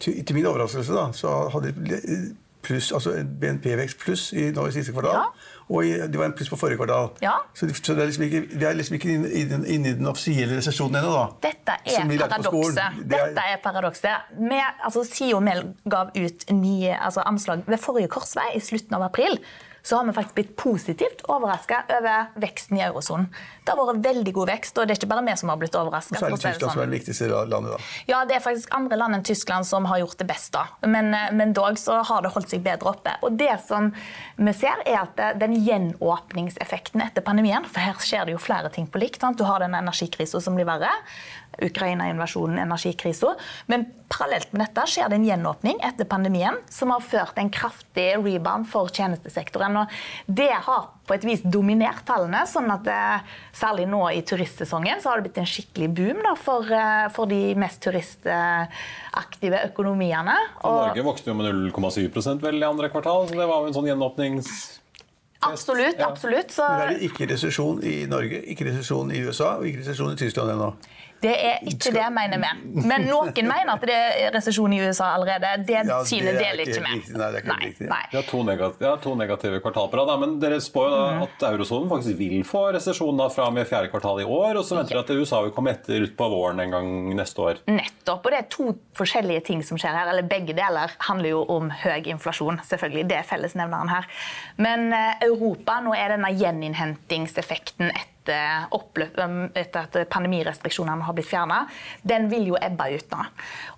[0.00, 2.18] til, til min overraskelse da, så hadde de
[2.66, 5.14] pluss, altså BNP-vekst pluss i, nå i siste kvartal.
[5.20, 5.52] Ja.
[5.70, 7.12] Og i, det var en pluss på forrige kvartal.
[7.22, 7.36] Ja.
[7.54, 9.86] Så, de- så det er liksom ikke, vi er liksom ikke inne i den, inn
[9.86, 11.24] den offisielle resesjonen ennå, da.
[11.46, 12.98] Dette er paradokset.
[13.04, 14.34] Det Dette er paradokset.
[14.82, 19.38] Altså, SIO Mel gav ut nye altså, anslag ved forrige korsvei i slutten av april,
[19.86, 23.28] så har vi faktisk blitt positivt overraska over veksten i eurosonen.
[23.66, 25.74] Det har vært veldig god vekst, og det er ikke bare vi som har blitt
[25.78, 26.20] overraska.
[26.20, 27.88] Er det Tyskland som er det viktigste landet, da.
[28.06, 30.52] Ja, det er faktisk andre land enn Tyskland som har gjort det best.
[30.54, 30.66] da.
[30.86, 33.16] Men, eh, men dog så har det holdt seg bedre oppe.
[33.26, 33.90] Og det som
[34.36, 38.70] vi ser, er at eh, den gjenåpningseffekten etter pandemien For her skjer det jo flere
[38.70, 39.20] ting på likt.
[39.20, 39.38] Sant?
[39.38, 40.92] Du har den energikrisa som blir verre.
[41.62, 43.34] Ukraina-invasjonen, energikrisa.
[43.66, 48.10] Men parallelt med dette skjer det en gjenåpning etter pandemien som har ført en kraftig
[48.20, 49.80] rebound for tjenestesektoren.
[49.80, 55.00] Og det har på et vis dominert tallene, sånn at eh, særlig nå i turistsesongen
[55.02, 60.36] så har det blitt en skikkelig boom da, for, eh, for de mest turistaktive økonomiene.
[60.62, 63.78] Og Norge vokste jo med 0,7 vel i andre kvartal, så det var jo en
[63.78, 64.50] sånn gjenåpnings...
[65.46, 66.10] absolutt, Ja.
[66.10, 66.50] absolutt.
[66.52, 70.12] Så Men er det ikke resesjon i Norge, ikke resesjon i USA og ikke resesjon
[70.12, 70.74] i Tyskland ennå?
[71.22, 72.64] Det er ikke det jeg mener med.
[72.86, 75.64] Men noen mener at det er resesjon i USA allerede.
[75.66, 76.92] Det Ja, det synet er deler ikke med.
[76.98, 77.16] riktig.
[77.16, 77.88] Nei, det er ikke Nei, riktig.
[77.88, 78.02] nei.
[78.12, 81.06] Vi har to, negative, ja, to negative kvartal på rad, men dere spår jo da
[81.16, 81.22] Mm.
[81.22, 84.76] at eurosonen faktisk vil få resesjon fra og med fjerde kvartal i år, og så
[84.76, 87.58] venter dere at USA vil komme etter utpå våren en gang neste år.
[87.66, 88.26] Nettopp.
[88.26, 90.08] Og det er to forskjellige ting som skjer her.
[90.12, 92.60] Eller begge deler handler jo om høy inflasjon.
[92.64, 93.08] selvfølgelig.
[93.08, 94.04] Det er fellesnevneren her.
[94.58, 98.12] Men eh, Europa, nå er denne gjeninnhentingseffekten etter,
[98.76, 101.64] oppløp, um, etter at pandemirestriksjonene har blitt fjerna,
[102.02, 103.24] den vil jo ebbe ut nå.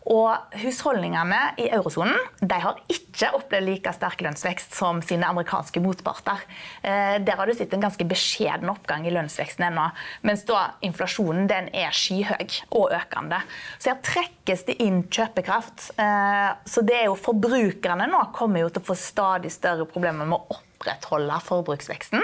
[0.08, 6.44] Og husholdningene i eurosonen de har ikke opplevd like sterk lønnsvekst som sine amerikanske motparter.
[6.80, 9.88] Eh, der har du sett en ganske beskjeden oppgang i lønnsveksten ennå,
[10.24, 13.42] mens da inflasjonen den er skyhøy og økende.
[13.76, 15.90] Så her trekkes det inn kjøpekraft.
[16.00, 20.28] Eh, så det er jo forbrukerne nå kommer jo til å få stadig større problemer
[20.28, 22.22] med å opprettholde forbruksveksten.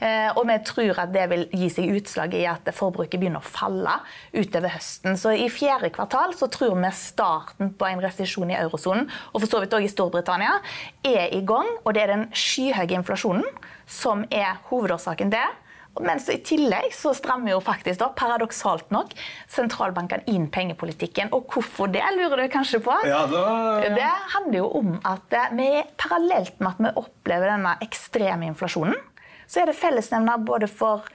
[0.00, 3.48] Eh, Og vi tror at det vil gi seg utslag i at forbruket begynner å
[3.48, 4.00] falle
[4.34, 5.16] utover høsten.
[5.16, 9.48] Så i fjerde kvartal så tror vi starten på en resesjon i eurosonen, og for
[9.48, 10.60] så vidt også i Storbritannia,
[11.04, 11.66] er i gang.
[11.84, 13.44] Og det er den skyhøye inflasjonen
[13.86, 15.62] som er hovedårsaken til
[16.04, 19.12] Mens i tillegg så strammer jo faktisk da, paradoksalt nok
[19.52, 21.30] sentralbankene inn pengepolitikken.
[21.36, 22.94] Og hvorfor det, lurer du kanskje på?
[23.08, 23.94] Ja, da- ja.
[23.96, 28.96] Det handler jo om at eh, vi, parallelt med at vi opplever denne ekstreme inflasjonen,
[29.46, 31.06] så er det fellesnevner både for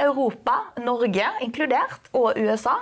[0.00, 2.74] Europa, Norge inkludert, og USA,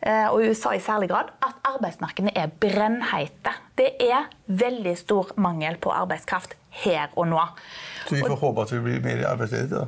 [0.00, 3.52] eh, og USA i særlig grad, at arbeidsmarkedene er brennheite.
[3.76, 7.40] Det er veldig stor mangel på arbeidskraft her og nå.
[8.06, 9.86] Så vi får håpe at vi blir mer arbeidsledige, da.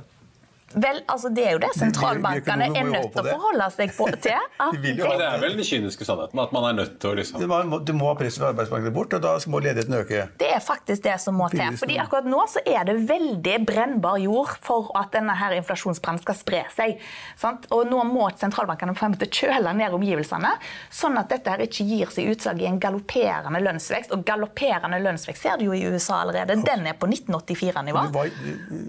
[0.75, 4.49] Vel, altså Det er jo det sentralbankene er nødt til å forholde seg på, til.
[4.63, 7.45] At De det er vel den kyniske sannheten, at man er nødt til å liksom
[7.87, 10.27] Du må, ha prisen på arbeidsmarkedet bort, og da må ledigheten øke.
[10.41, 11.77] Det er faktisk det som må til.
[11.79, 16.39] Fordi akkurat nå så er det veldig brennbar jord for at denne her inflasjonsbrannen skal
[16.39, 16.97] spre seg.
[17.41, 17.69] Sant?
[17.75, 20.55] Og nå må sentralbankene på en måte kjøle ned omgivelsene,
[20.93, 24.15] sånn at dette her ikke gir seg utslag i en galopperende lønnsvekst.
[24.15, 26.59] Og galopperende lønnsvekst ser du jo i USA allerede.
[26.63, 28.05] Den er på 1984-nivå.
[28.15, 28.27] Hva,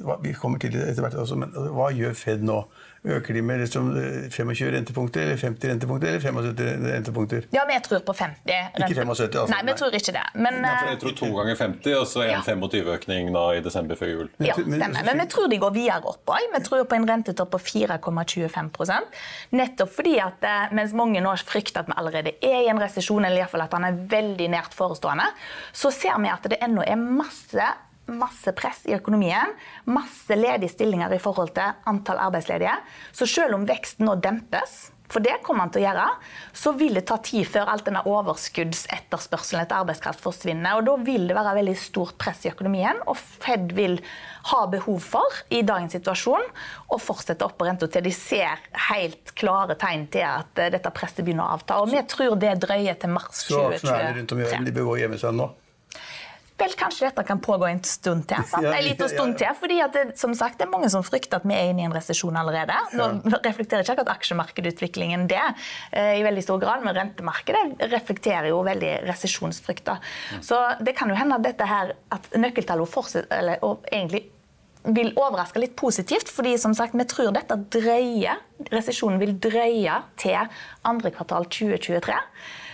[0.08, 2.63] hva, vi kommer til det etter hvert også, men hva gjør Fed nå?
[3.03, 3.89] Øker de med liksom
[4.31, 7.47] 25 rentepunkter, eller 50 rentepunkter, eller 75 rentepunkter?
[7.51, 8.53] Ja, vi tror på 50.
[8.79, 9.51] Ikke 75, altså.
[9.51, 10.23] Nei, vi tror ikke det.
[10.39, 12.39] Men, Jeg eh, tror to ganger 50, og så en Ja.
[12.47, 14.29] 25-økning i desember før jul.
[14.39, 15.03] Ja, stemmer.
[15.03, 16.47] Men vi tror de går videre opp òg.
[16.55, 19.03] Vi tror på en rentetopp på 4,25
[19.51, 23.25] Nettopp fordi at eh, mens mange nå frykter at vi allerede er i en resesjon,
[23.25, 25.27] eller i hvert fall at den er veldig nært forestående,
[25.73, 27.67] så ser vi at det ennå er masse
[28.11, 29.53] Masse press i økonomien,
[29.87, 32.75] masse ledige stillinger i forhold til antall arbeidsledige.
[33.15, 36.05] Så selv om veksten nå dempes, for det kommer han til å gjøre,
[36.57, 40.79] så vil det ta tid før alt denne overskuddsetterspørselen etter arbeidskraft forsvinner.
[40.79, 43.99] og Da vil det være veldig stort press i økonomien, og Fed vil
[44.49, 46.47] ha behov for i dagens situasjon
[46.89, 50.91] å fortsette opp på renta til de ser helt klare tegn til at eh, dette
[50.95, 51.81] presset begynner å avta.
[51.83, 53.53] Og vi tror det drøyer til mars 2023.
[53.53, 54.57] Så aksjonærene rundt om i 2023.
[54.57, 55.51] verden de bør gå og gjemme seg nå.
[56.59, 58.43] Vel kanskje dette kan pågå en stund til.
[58.49, 58.67] sant?
[58.69, 61.55] En liten stund til, fordi det, som sagt, det er mange som frykter at vi
[61.55, 62.77] er inne i en resesjon allerede.
[62.97, 63.07] Nå
[63.47, 68.93] reflekterer ikke akkurat aksjemarkedutviklingen det eh, i veldig stor grad, men rentemarkedet reflekterer jo veldig
[69.07, 70.13] resesjonsfrykter.
[70.45, 74.27] Så det kan jo hende at dette her, at nøkkeltallene fortsetter, eller og egentlig
[74.83, 78.41] vil overraske litt positivt, fordi som sagt, vi tror dette dreier,
[78.73, 82.17] resesjonen vil dreie til andre kvartal 2023.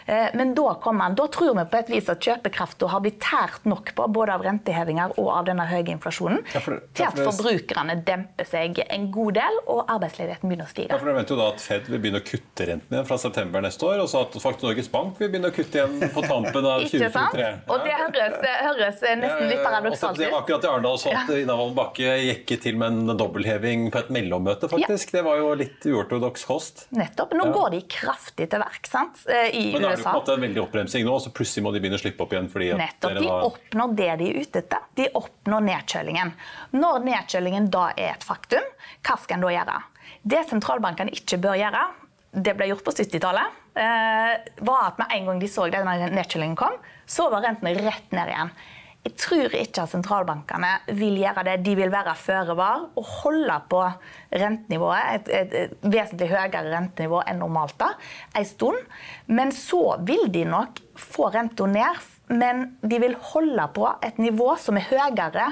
[0.09, 3.19] Eh, Men da, kommer han, da tror vi på et vis at kjøpekraften har blitt
[3.21, 7.19] tært nok på både av rentehevinger og av denne høye inflasjonen Ja, for- til at
[7.19, 10.89] for forbrukerne demper seg en god del, og arbeidsledigheten begynner å stige.
[10.89, 13.17] Ja, for Dere vet jo da at Fed vil begynne å kutte renten igjen fra
[13.21, 16.25] september neste år, og så at faktisk Norges Bank vil begynne å kutte igjen på
[16.25, 17.37] tampen av Ikke sant?
[17.37, 17.51] 2023.
[17.69, 20.43] Og det høres, høres nesten litt paradoksalt Det var ut.
[20.43, 24.09] akkurat i Arendal så at Ina Wolden Bakke gikk til med en dobbeltheving på et
[24.17, 25.11] mellommøte, faktisk.
[25.13, 26.87] Det var jo litt uortodoks kost.
[26.97, 27.37] Nettopp.
[27.37, 29.21] Nå går de kraftig til verk, sant?
[29.29, 31.63] eh, i da er det jo på en måte en veldig oppbremsing nå, så plutselig
[31.65, 33.19] må de begynne å slippe opp igjen fordi Nettopp.
[33.19, 34.89] De oppnår det de er ute etter.
[34.99, 36.33] De oppnår nedkjølingen.
[36.75, 38.65] Når nedkjølingen da er et faktum,
[39.05, 39.79] hva skal en da gjøre?
[40.29, 41.85] Det sentralbankene ikke bør gjøre,
[42.31, 44.33] det ble gjort på 70-tallet, eh,
[44.65, 46.75] var at med en gang de så denne nedkjølingen kom,
[47.09, 48.51] så var rentene rett ned igjen.
[49.07, 51.55] Jeg tror ikke at sentralbankene vil gjøre det.
[51.63, 53.81] De vil være føre var og holde på
[54.35, 57.93] rentenivået, et, et, vesentlig høyere rentenivå enn normalt da,
[58.35, 58.79] en stund.
[59.31, 64.51] Men så vil de nok få renta ned, men de vil holde på et nivå
[64.59, 65.51] som er høyere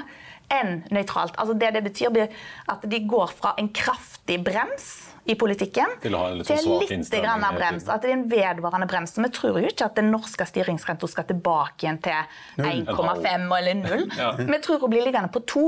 [0.52, 1.36] enn nøytralt.
[1.40, 2.24] Altså det det betyr
[2.68, 6.56] at de går fra en kraftig brems i politikken Til å ha en litt til
[6.62, 7.88] sånn svak litt grann av brems.
[7.92, 9.12] At det er en vedvarende brems.
[9.12, 13.80] Så vi tror jo ikke at den norske styringsrenta skal tilbake igjen til 1,5 eller
[13.82, 14.06] 0.
[14.18, 14.32] Ja.
[14.38, 15.66] Vi tror hun blir liggende på 2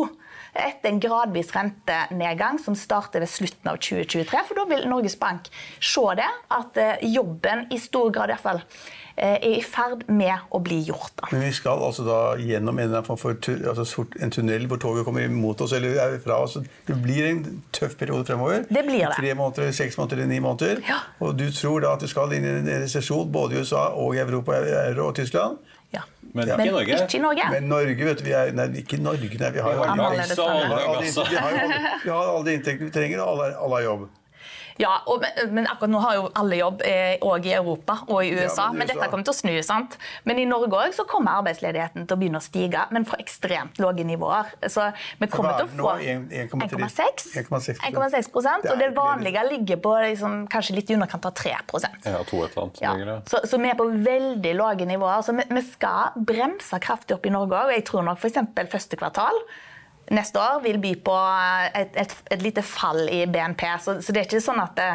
[0.58, 4.40] etter en gradvis rentenedgang som starter ved slutten av 2023.
[4.48, 8.46] For da vil Norges Bank se det, at eh, jobben i stor grad i hvert
[8.46, 8.64] fall
[9.20, 11.12] er i ferd med å bli gjort.
[11.20, 11.28] Da.
[11.32, 15.74] Men vi skal altså da gjennom en, altså en tunnel hvor toget kommer imot oss
[15.76, 16.56] eller er fra oss.
[16.88, 17.42] Det blir en
[17.76, 18.64] tøff periode fremover.
[18.68, 19.16] Det blir det.
[19.18, 20.80] Tre måneder, seks måneder eller ni måneder.
[20.88, 21.00] Ja.
[21.20, 24.16] Og du tror da at du skal inn i en resesjon både i USA og
[24.16, 25.60] i Europa euro og Tyskland?
[25.92, 26.04] Ja.
[26.32, 26.54] Men Ja.
[26.54, 27.02] ikke i Norge.
[27.04, 27.50] Ikke Norge.
[27.50, 29.98] Men Norge, vet du, vi er, nei, ikke Norge, nei, vi har jo Vi har
[29.98, 30.22] alle
[32.04, 34.08] vi har de inntektene vi trenger, og alle, alle har jobb.
[34.78, 36.84] Ja, og, men, men akkurat nå har jo alle jobb
[37.26, 38.70] òg i Europa og i USA.
[38.70, 39.52] men i men, dette kommer til å snu.
[39.66, 39.96] sant?
[40.28, 43.80] Men i Norge òg så kommer arbeidsledigheten til å begynne å stige, men fra ekstremt
[43.82, 44.52] lave nivåer.
[44.70, 47.80] Så vi kommer er til å få 1,6 1,6%.
[47.90, 52.08] 1,6 prosent, er Og det vanlige ligger på liksom, kanskje litt i underkant av 3%
[52.08, 52.80] Ja, to et eller annet.
[52.82, 53.18] ja.
[53.28, 55.24] så, så vi er på veldig lave nivåer.
[55.26, 57.74] Så vi, vi skal bremse kraftig opp i Norge òg.
[57.76, 58.40] Jeg tror nok f.eks.
[58.70, 59.44] første kvartal
[60.10, 61.14] neste år vil by på
[61.78, 63.62] et, et, et lite fall i BNP.
[63.82, 64.88] Så, så det er ikke sånn at, det,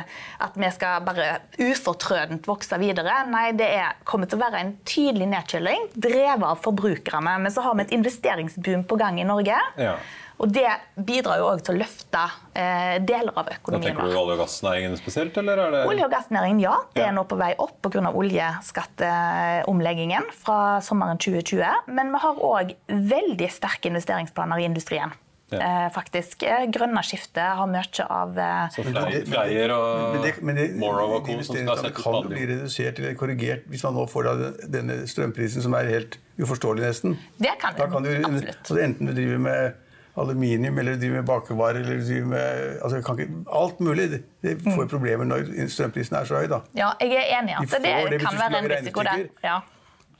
[0.44, 1.30] at vi skal bare
[1.62, 3.22] ufortrødent vokse videre.
[3.32, 7.38] Nei, det er, kommer til å være en tydelig nedkjøling, drevet av forbrukerne.
[7.46, 9.60] Men så har vi et investeringsboom på gang i Norge.
[9.80, 9.98] Ja.
[10.38, 10.68] Og det
[11.00, 12.24] bidrar jo òg til å løfte
[12.60, 16.04] eh, deler av Da økonomien tenker du olje- og gassnæringen spesielt, eller er det Olje-
[16.06, 16.76] og gassnæringen, ja.
[16.94, 18.12] Det er nå på vei opp pga.
[18.12, 21.64] oljeskatteomleggingen fra sommeren 2020.
[21.88, 25.12] Men vi har òg veldig sterke investeringsplaner i industrien.
[25.54, 25.60] Ja.
[25.62, 26.42] Eh, faktisk.
[26.44, 30.76] Eh, Grønne skiftet har mye av eh, Så Fleier det- og Men det- men det-
[30.76, 31.34] Morrow og co.
[31.44, 35.06] som skal settes kan jo bli redusert eller korrigert hvis man nå får da denne
[35.06, 37.18] strømprisen som er helt uforståelig nesten.
[37.40, 38.64] Det kan Da kan du, absolutt.
[38.66, 39.74] Så enten du driver med
[40.18, 44.10] aluminium eller driver med bakevarer eller driver med altså, kan ikke, Alt mulig.
[44.12, 44.72] De Det Mm.
[44.76, 46.48] får problemer når strømprisen er så høy.
[46.48, 46.60] da.
[46.78, 49.26] Ja, jeg er enig i at får det, det kan være en risiko der.
[49.44, 49.60] Ja.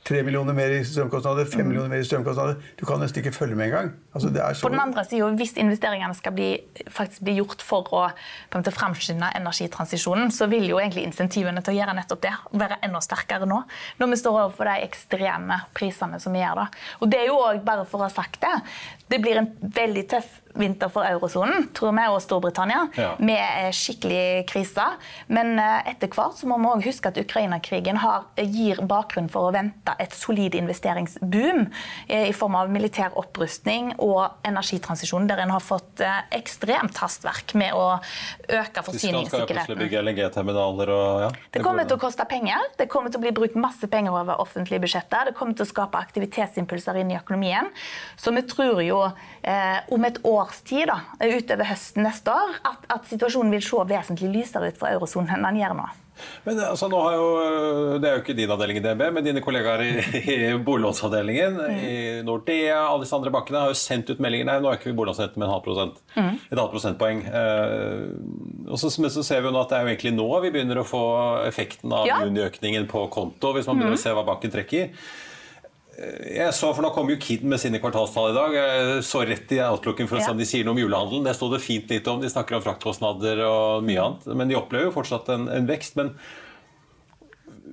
[0.06, 1.66] Tre millioner mer i strømkostnader, Mm.
[1.66, 2.60] millioner mer i strømkostnader.
[2.78, 3.88] Du kan nesten ikke følge med engang.
[4.14, 4.62] Altså, det er så...
[4.62, 8.04] På den andre siden, Hvis investeringene skal bli, faktisk bli gjort for å
[8.50, 12.78] på måte, framskynde energitransisjonen, så vil jo egentlig insentivene til å gjøre nettopp det være
[12.86, 13.62] enda sterkere nå.
[13.98, 16.54] Når vi står overfor de ekstreme prisene som vi gjør.
[16.54, 16.68] da.
[17.00, 18.54] Og det er jo også, bare for å ha sagt det,
[19.10, 23.14] det blir en veldig tøff vinter for eurosonen, tror vi, og Storbritannia, Ja.
[23.18, 24.84] med eh, skikkelig krise.
[25.28, 27.98] Men eh, etter hvert så må vi også huske at Ukraina-krigen
[28.36, 31.66] gir bakgrunn for å vente et solid investeringsboom
[32.08, 37.54] eh, i form av militær opprustning og energitransisjon, der en har fått eh, ekstremt hastverk
[37.58, 38.02] med å øke
[38.46, 39.78] Tyskland skal plutselig forsyningssikkerheten.
[39.80, 41.30] bygge LNG-terminaler og ja.
[41.52, 42.62] Det kommer til å koste penger.
[42.78, 45.30] Det kommer til å bli brukt masse penger over offentlige budsjetter.
[45.30, 47.70] Det kommer til å skape aktivitetsimpulser inn i økonomien.
[48.20, 49.00] Så vi tror jo
[49.42, 53.84] eh, om et års tid, da, utover høsten neste år, at, at situasjonen vil se
[53.90, 55.86] vesentlig lysere ut for eurosonen enn den gjør nå.
[56.46, 57.24] Men altså, nå har jo,
[58.00, 59.90] Det er jo ikke din avdeling i DNB, men dine kollegaer i,
[60.32, 64.48] i boliglånsavdelingen i Nordea alle disse andre bankene har jo sendt ut meldinger.
[64.48, 66.00] Nei, nå er ikke vi boliglånsrenten med en halv prosent.
[66.16, 67.20] Et halvt prosentpoeng.
[67.28, 70.28] Eh, og så, men så ser vi jo nå at det er jo egentlig nå
[70.46, 71.04] vi begynner å få
[71.50, 72.22] effekten av Ja.
[72.24, 74.96] juniøkningen på konto, hvis man begynner å se hva banken trekker.
[75.96, 78.54] Jeg så, for Nå kom jo Kid med sine kvartalstall i dag.
[78.56, 81.24] Jeg så rett i outlooken for å se om de sier noe om julehandelen.
[81.24, 82.20] Det sto det fint litt om.
[82.20, 84.26] De snakker om fraktkostnader og mye annet.
[84.36, 85.96] Men de opplever jo fortsatt en, en vekst.
[85.96, 86.12] Men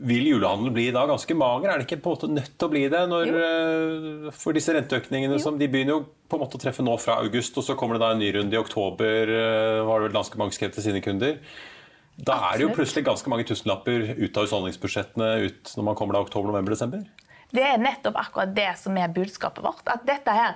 [0.07, 1.73] vil julehandelen bli da ganske mager?
[1.73, 3.01] Er det ikke på en måte nødt til å bli det?
[3.11, 6.95] Når, uh, for disse renteøkningene som de begynner jo på en måte å treffe nå
[7.03, 9.33] fra august, og så kommer det da en ny runde i oktober.
[9.83, 11.35] var det vel ganske mange skrev til sine kunder.
[12.23, 16.15] Da er det jo plutselig ganske mange tusenlapper ut av husholdningsbudsjettene ut når man kommer
[16.15, 17.03] da oktober, november, desember.
[17.53, 19.83] Det er nettopp akkurat det som er budskapet vårt.
[19.85, 20.55] At dette, her,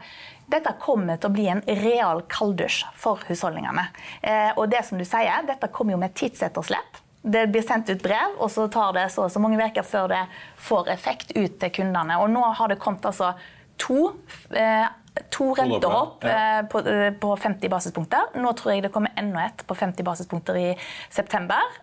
[0.50, 3.84] dette kommer til å bli en real kalddusj for husholdningene.
[4.22, 7.04] Eh, og det som du sier, dette kommer jo med tidsetterslep.
[7.28, 10.10] Det blir sendt ut brev, og så tar det så, og så mange uker før
[10.14, 10.24] det
[10.64, 12.18] får effekt ut til kundene.
[12.24, 13.34] Og nå har det kommet altså
[13.78, 14.14] to,
[14.58, 14.88] eh,
[15.30, 18.34] to rentehopp eh, på, eh, på 50 basispunkter.
[18.42, 20.70] Nå tror jeg det kommer enda et på 50 basispunkter i
[21.10, 21.78] september.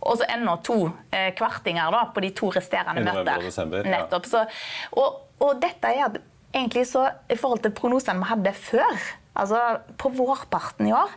[0.00, 0.78] Og så enda to
[1.12, 3.44] eh, kvartinger da, på de to resterende møter.
[3.84, 4.28] Nettopp.
[4.28, 4.46] Så,
[4.96, 6.16] og, og, dette er
[6.54, 9.04] egentlig så i forhold til prognosene vi hadde før,
[9.38, 9.60] altså
[10.00, 11.12] på vårparten i år,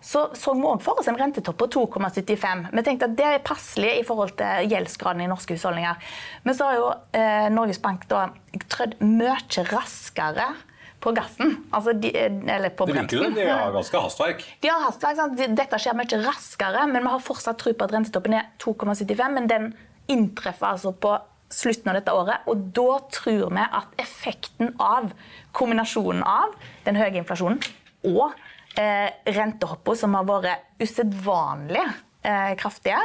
[0.00, 2.68] så så vi òg for oss en rentetopp på 2,75.
[2.70, 5.98] Vi tenkte at det er passelig i forhold til gjeldsgraden i norske husholdninger.
[6.46, 8.28] Men så har jo eh, Norges Bank da
[8.70, 10.52] trødd mye raskere
[11.00, 11.54] på gassen.
[11.74, 13.06] Altså de, eller på bremsen.
[13.06, 14.44] Det virker jo, De har ganske hastverk.
[14.64, 15.42] De har hastverk, sant?
[15.58, 19.24] Dette skjer mye raskere, men vi har fortsatt tro på at rentetoppen er 2,75.
[19.36, 19.70] Men den
[20.10, 21.14] inntreffer altså på
[21.52, 22.44] slutten av dette året.
[22.50, 25.12] Og da tror vi at effekten av
[25.56, 26.56] kombinasjonen av
[26.86, 27.62] den høye inflasjonen
[28.08, 28.34] og
[28.78, 33.00] eh, rentehoppa, som har vært usedvanlig eh, kraftige,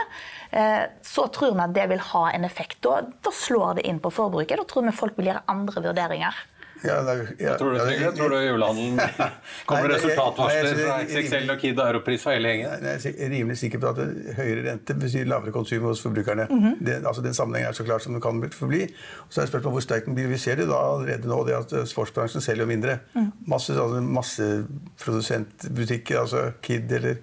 [0.51, 2.81] eh, så tror vi at det vil ha en effekt.
[2.85, 4.59] Da, da slår det inn på forbruket.
[4.59, 6.43] Da tror vi folk vil gjøre andre vurderinger.
[6.83, 8.99] Ja, da, ja, tror, du, ja, tror du julehandelen
[9.69, 12.83] kommer resultatvarsler fra XXL og Kid Europris og hele gjengen?
[12.83, 13.99] Jeg er rimelig sikker på at
[14.39, 16.45] høyere rente betyr lavere konsum hos forbrukerne.
[16.49, 16.73] Mm -hmm.
[16.85, 18.87] det, altså Den sammenhengen er så klart som den kan forbli.
[19.29, 20.27] Så er spørsmålet hvor sterk den blir.
[20.27, 22.97] Vi ser det da allerede nå, det at sportsbransjen selger mindre.
[23.15, 23.31] Mm.
[23.47, 27.15] Masse altså, masseprodusentbutikker, altså Kid eller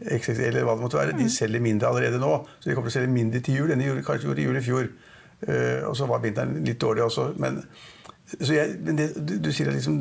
[0.00, 1.18] XXL eller hva det måtte være, mm.
[1.18, 2.48] de selger mindre allerede nå.
[2.60, 4.56] Så de kommer til å selge mindre til jul enn de kanskje gjorde i jul
[4.56, 4.86] i fjor.
[5.48, 7.32] Uh, og så var vinteren litt dårlig også.
[7.36, 7.64] men
[8.26, 10.00] jeg, det, du, du, sier at liksom,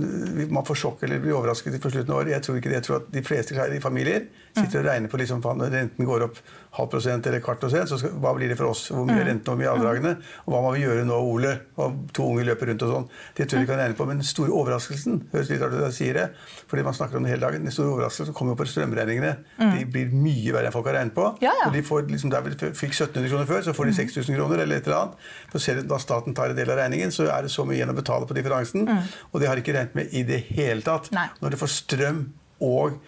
[0.49, 2.31] man får sjokk eller blir overrasket på slutten av året.
[2.33, 2.79] Jeg tror ikke det.
[2.79, 6.39] Jeg tror at de fleste i familier sitter og regner på liksom, renten går opp
[6.75, 8.87] halv prosent eller kvart prosent, så skal, hva blir det for oss?
[8.91, 10.13] Hvor mye er renten, hvor mye er avdragene?
[10.45, 11.53] Og hva må vi gjøre nå, Ole?
[11.81, 13.07] Og to unge løper rundt og sånn.
[13.37, 14.07] Det tror jeg vi kan regne på.
[14.09, 16.25] Men den store overraskelsen høres litt rart ut jeg sier det,
[16.71, 19.33] fordi man snakker om det hele dagen, den store overraskelsen kommer jo på strømregningene.
[19.61, 19.73] Mm.
[19.77, 21.29] De blir mye verre enn folk har regnet på.
[21.45, 21.69] Ja, ja.
[21.69, 24.63] Og de får, liksom, Der vi fikk 1700 kroner før, så får de 6000 kroner
[24.65, 25.27] eller et eller annet.
[25.55, 27.79] Så ser du, da staten tar en del av regningen, så er det så mye
[27.79, 28.87] igjen å betale på differansen.
[28.89, 29.13] Mm.
[29.31, 31.11] Og det har de ikke regnet med i det hele tatt.
[31.15, 31.29] Nei.
[31.39, 32.25] Når du får strøm
[32.65, 32.99] og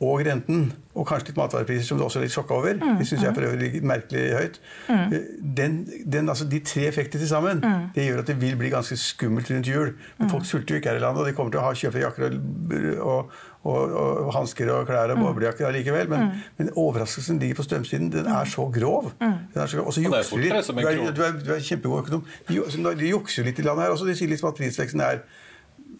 [0.00, 0.70] og renten,
[1.00, 3.36] og kanskje litt matvarepriser som du også er litt sjokka over, mm, det syns jeg
[3.36, 4.58] for øvrig ligger merkelig høyt,
[4.88, 5.14] mm.
[5.56, 5.78] den,
[6.12, 7.86] den, altså de tre effektene til sammen mm.
[7.94, 9.94] det gjør at det vil bli ganske skummelt rundt jul.
[10.18, 12.02] Men folk sulter jo ikke her i landet, og de kommer til å ha kjøpe
[12.02, 13.32] jakker og,
[13.62, 16.08] og, og, og hansker og klær og boblejakker allikevel.
[16.12, 18.12] Men, men, overraskelsen ligger på strømsiden.
[18.12, 19.12] Den er så grov.
[19.16, 20.50] Og så jukser de.
[20.80, 22.26] Du er, du er, du er kjempegod økonom.
[22.48, 22.60] De,
[23.02, 24.08] de jukser litt i landet her også.
[24.08, 25.24] De sier litt som at prisveksten er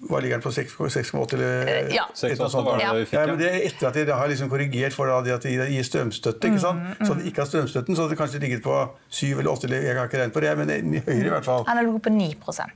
[0.09, 2.07] hva ligger den på 6,8 eller eh, ja.
[2.17, 3.25] 6, var det vi fikk, ja.
[3.29, 6.49] men det er etter at de har liksom korrigert for det at de gir strømstøtte.
[6.49, 6.81] ikke sant?
[6.81, 7.07] Mm, mm.
[7.07, 8.79] Så de ikke har strømstøtten, så hadde det kanskje ligget på
[9.13, 11.51] 7 eller 8 eller jeg har ikke regnet på det, men det høyere i hvert
[11.51, 11.67] fall.
[11.69, 12.31] Han har ligget på 9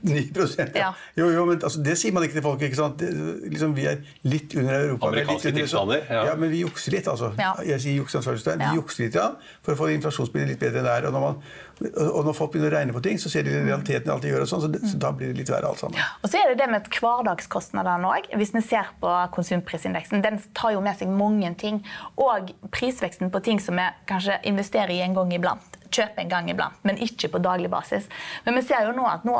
[0.05, 0.91] 9 ja.
[1.17, 2.61] Jo, jo, men altså, Det sier man ikke til folk.
[2.61, 2.99] ikke sant?
[3.01, 3.09] Det,
[3.49, 5.09] liksom, vi er litt under Europa.
[5.09, 6.05] Amerikanske tilstander.
[6.09, 6.25] Ja.
[6.29, 7.33] ja, men vi jukser litt, altså.
[7.65, 8.67] Jeg sier jukseansvarlighetstegnn.
[8.69, 9.31] Vi jukser litt, ja,
[9.65, 11.09] for å få inflasjonsbildet litt bedre enn det er.
[11.09, 11.41] Og når man
[11.83, 14.45] og når folk begynner å regne på ting, så ser de realiteten alt de gjør.
[14.45, 15.99] og sånn, så, det, så, da blir det litt verre alt sammen.
[16.23, 18.29] Og så er det det med hverdagskostnadene òg.
[18.39, 21.81] Hvis vi ser på konsumprisindeksen, den tar jo med seg mange ting.
[22.21, 25.79] Og prisveksten på ting som vi kanskje investerer i en gang iblant.
[25.89, 28.07] Kjøper en gang iblant, men ikke på daglig basis.
[28.47, 29.35] Men vi ser jo nå at nå,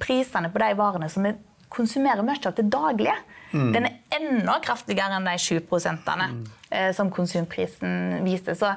[0.00, 1.34] prisene på de varene som vi
[1.74, 3.14] konsumerer mye av til daglige,
[3.52, 3.70] mm.
[3.74, 6.42] den er enda kraftigere enn de 7 prosentene mm.
[6.70, 8.54] eh, som konsumprisen viste.
[8.58, 8.70] Så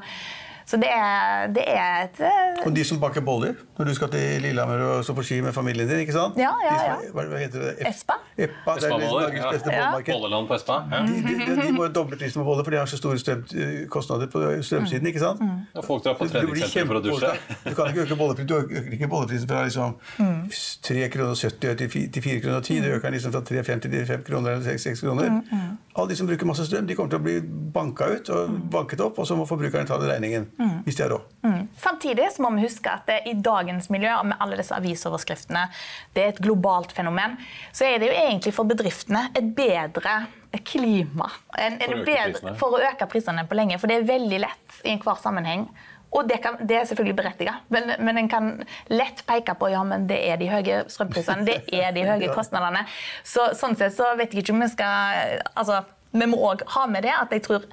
[0.68, 4.10] så det er, det er et eh, Og de som baker boller når du skal
[4.12, 6.36] til Lillehammer og stå på ski med familien din, ikke sant?
[6.36, 6.96] Ja, ja, ja.
[7.04, 7.72] De, hva, heter det?
[7.86, 8.18] F Espa.
[8.36, 9.52] Espa, det er Norges ja.
[9.54, 10.14] beste bollemarked.
[10.18, 10.80] Bolleland på Espa.
[10.92, 11.00] Ja.
[11.08, 13.46] De, de, de, må doble prisen på boller, for de har så store strøm,
[13.94, 15.08] kostnader på strømsiden.
[15.08, 15.40] ikke sant?
[15.40, 15.64] Mm.
[15.78, 17.32] Og folk drar på treningssenter for å dusje.
[17.64, 20.44] Du kan ikke øke bolleprisen, du øker ikke bolleprisen fra liksom mm.
[20.92, 24.68] 3 kroner til 4,10 kroner Du øker den liksom fra 3,50 til 5 kroner eller
[24.68, 25.30] 6, 6 kroner.
[25.30, 25.87] Mm, mm.
[25.98, 27.36] Alle de som bruker masse strøm, de kommer til å bli
[27.74, 28.58] banka ut og mm.
[28.74, 30.48] banket opp, og så må forbrukerne ta den regningen.
[30.58, 30.76] Mm.
[30.86, 31.30] hvis de har råd.
[31.44, 31.68] Mm.
[31.82, 35.66] Samtidig så må vi huske at det, i dagens miljø og med alle disse avisoverskriftene,
[36.14, 37.36] det er et globalt fenomen,
[37.76, 40.20] så er det jo egentlig for bedriftene et bedre
[40.66, 43.78] klima en, en for, å bedre, for, å øke prisene på lenge.
[43.82, 45.68] For det er veldig lett i enhver sammenheng
[46.16, 48.48] Og det, kan, det er selvfølgelig berettiget, men, men en kan
[48.88, 52.86] lett peke på ja, men det er de høye strømprisene, det er de høye kostnadene.
[53.28, 55.84] Så, sånn sett så vet jeg ikke om vi skal altså,
[56.16, 57.66] Vi må òg ha med det at jeg tror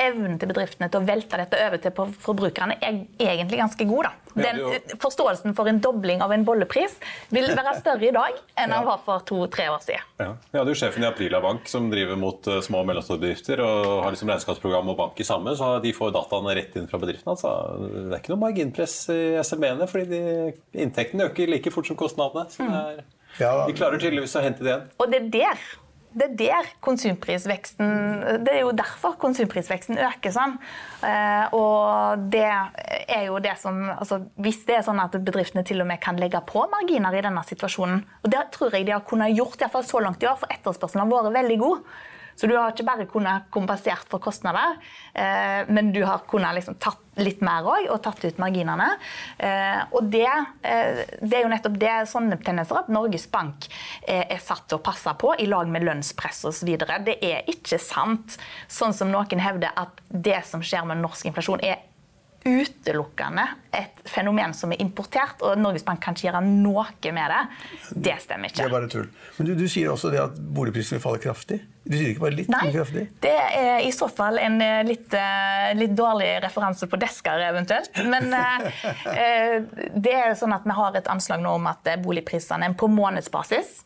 [0.00, 4.08] evnen til bedriftene til å velte dette over til forbrukerne er egentlig ganske god.
[4.08, 4.12] Da.
[4.34, 4.60] Den,
[4.98, 6.96] forståelsen for en dobling av en bollepris
[7.34, 10.08] vil være større i dag enn den var for to-tre år siden.
[10.18, 10.30] Ja.
[10.50, 13.62] Vi hadde jo sjefen i Aprila Bank som driver mot uh, små og mellomstore bedrifter
[13.64, 17.00] og har liksom regnskapsprogram og bank i samme, så de får dataene rett inn fra
[17.02, 17.36] bedriftene.
[17.36, 17.54] Altså.
[17.94, 22.50] Det er ikke noe marginpress i SMB-ene, fordi de, inntektene øker like fort som kostnadene.
[22.50, 23.04] Så er,
[23.38, 23.54] ja.
[23.68, 24.86] De klarer tydeligvis å hente det igjen.
[24.98, 25.64] Og det er der
[26.14, 27.90] det er der konsumprisveksten
[28.46, 30.56] Det er jo derfor konsumprisveksten øker sånn.
[31.02, 35.82] Eh, og det er jo det som altså, Hvis det er sånn at bedriftene til
[35.82, 39.06] og med kan legge på marginer i denne situasjonen, og det tror jeg de har
[39.06, 41.94] kunnet gjort i hvert fall så langt i år, for etterspørselen har vært veldig god.
[42.36, 44.78] Så du har ikke bare kunnet kompensert for kostnader,
[45.14, 48.88] eh, men du har kunnet liksom tatt litt mer òg, og tatt ut marginene.
[49.38, 50.26] Eh, og det,
[50.66, 53.68] eh, det, er jo nettopp det sånne tendenser at Norges Bank
[54.02, 56.74] er satt til å passe på i lag med lønnspress osv.
[57.06, 61.62] Det er ikke sant, sånn som noen hevder, at det som skjer med norsk inflasjon,
[61.62, 61.93] er
[62.44, 66.84] utelukkende et fenomen som er importert, og Norges Bank kan ikke gjøre noe
[67.16, 67.42] med det.
[68.08, 68.60] Det stemmer ikke.
[68.60, 69.06] Det er bare tull.
[69.38, 71.62] Men du, du sier også det at boligprisene faller kraftig?
[71.84, 73.06] Du sier ikke bare litt, Nei, men kraftig?
[73.24, 77.92] det er i så fall en eh, litt, eh, litt dårlig referanse på Desker eventuelt.
[78.08, 79.58] Men eh,
[80.06, 83.82] det er sånn at vi har et anslag nå om at boligprisene på månedsbasis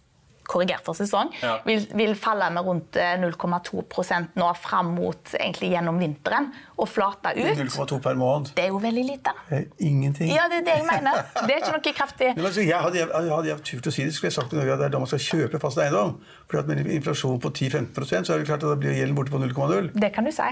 [0.48, 1.58] korrigert for sesong, ja.
[1.66, 7.34] vil, vil, falle med rundt 0,2 eh, nå fram mot egentlig gjennom vinteren og flate
[7.36, 7.60] ut.
[7.60, 8.52] 0,2 per måned.
[8.56, 9.34] Det er jo veldig lite.
[9.84, 10.32] Ingenting.
[10.32, 11.20] Ja, det er det jeg mener.
[11.42, 12.30] Det er ikke noe kraftig.
[12.38, 14.62] Men, altså, jeg hadde, jeg, hadde jeg turt å si det, skulle jeg sagt til
[14.62, 16.16] Norge at det er da man skal kjøpe fast eiendom.
[16.48, 19.42] For med inflasjon på 10-15% så er det klart at da blir gjelden borte på
[19.44, 19.92] 0,0.
[19.98, 20.48] Det kan du si.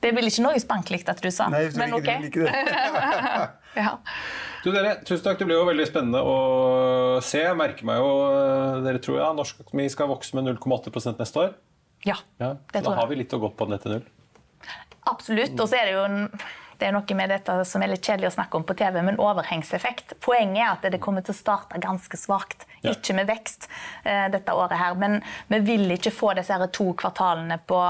[0.00, 1.50] Det ville ikke Norges Bank likt at du sa.
[1.52, 2.08] Nei, jeg men ok.
[2.30, 3.48] Ikke det.
[3.76, 3.96] ja.
[4.64, 5.40] Du, dere, tusen takk.
[5.40, 6.36] Det blir jo veldig spennende å
[7.24, 7.40] se.
[7.42, 11.44] Jeg merker meg jo eh, Dere tror ja, norsk økonomi skal vokse med 0,8% neste
[11.44, 11.54] år?
[12.04, 12.54] Ja, ja.
[12.72, 12.88] det tror jeg.
[12.90, 14.08] Da har vi litt å gå på ned til null?
[15.10, 15.56] Absolutt.
[15.56, 16.20] Og så er det jo en
[16.80, 19.20] det er noe med dette som er litt kjedelig å snakke om på TV, men
[19.20, 20.16] overhengseffekt.
[20.24, 22.66] Poenget er at det kommer til å starte ganske svakt.
[22.80, 22.94] Ja.
[22.94, 23.66] Ikke med vekst
[24.06, 24.96] uh, dette året her.
[24.96, 25.18] Men
[25.52, 27.80] vi vil ikke få disse her to kvartalene på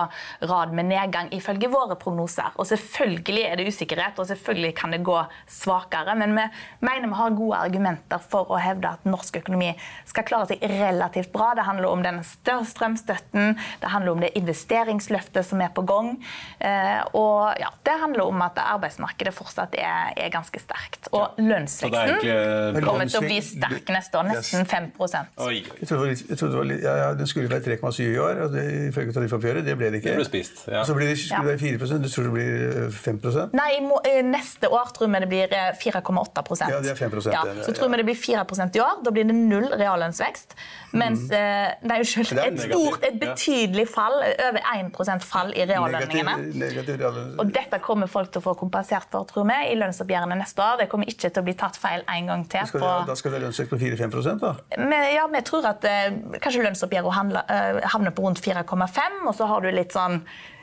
[0.50, 2.50] rad med nedgang ifølge våre prognoser.
[2.58, 6.16] Og selvfølgelig er det usikkerhet, og selvfølgelig kan det gå svakere.
[6.18, 6.48] Men vi
[6.86, 9.70] mener vi har gode argumenter for å hevde at norsk økonomi
[10.10, 11.52] skal klare seg relativt bra.
[11.54, 16.16] Det handler om den strømstøtten, det handler om det investeringsløftet som er på gang.
[16.58, 21.10] Uh, og ja, det handler om at arbeidsmarkedet fortsatt er, er ganske sterkt.
[21.16, 22.84] Og lønnsveksten egentlig...
[22.86, 24.28] kommer til å bli sterk neste år.
[24.30, 25.60] Nesten 5 Oi.
[25.80, 28.64] Jeg trodde, jeg trodde litt, ja, ja, det skulle være 3,7 i år, og det,
[28.88, 29.66] ifølge tariffoppgjøret.
[29.66, 30.14] Det ble det ikke.
[30.14, 30.84] Det ble spist, ja.
[30.88, 34.00] Så blir det, skulle det være 4% Du tror det blir 5 eh, Nei, må,
[34.08, 37.92] eh, neste år tror vi det blir 4,8% Ja, det er 5% ja, Så tror
[37.92, 39.00] vi det blir 4% i år.
[39.04, 40.56] Da blir det null reallønnsvekst.
[40.96, 41.36] Mens mm.
[41.40, 44.16] Eh, nei, unnskyld, et stort, et betydelig fall,
[44.48, 46.34] over 1% fall i reallønningene.
[46.58, 50.38] Negativ, negativ og dette kommer folk til å få kompensert for, tror vi, i lønnsoppgjørene
[50.38, 50.78] neste år.
[50.80, 52.66] Det kommer ikke til å bli tatt feil en gang til.
[52.70, 54.54] Skal det, da skal det lønnsøkt på 4-5 da?
[54.78, 59.50] Men, ja, vi tror at eh, kanskje lønnsoppgjøret eh, havner på rundt 4,5, og så
[59.50, 60.20] har du litt sånn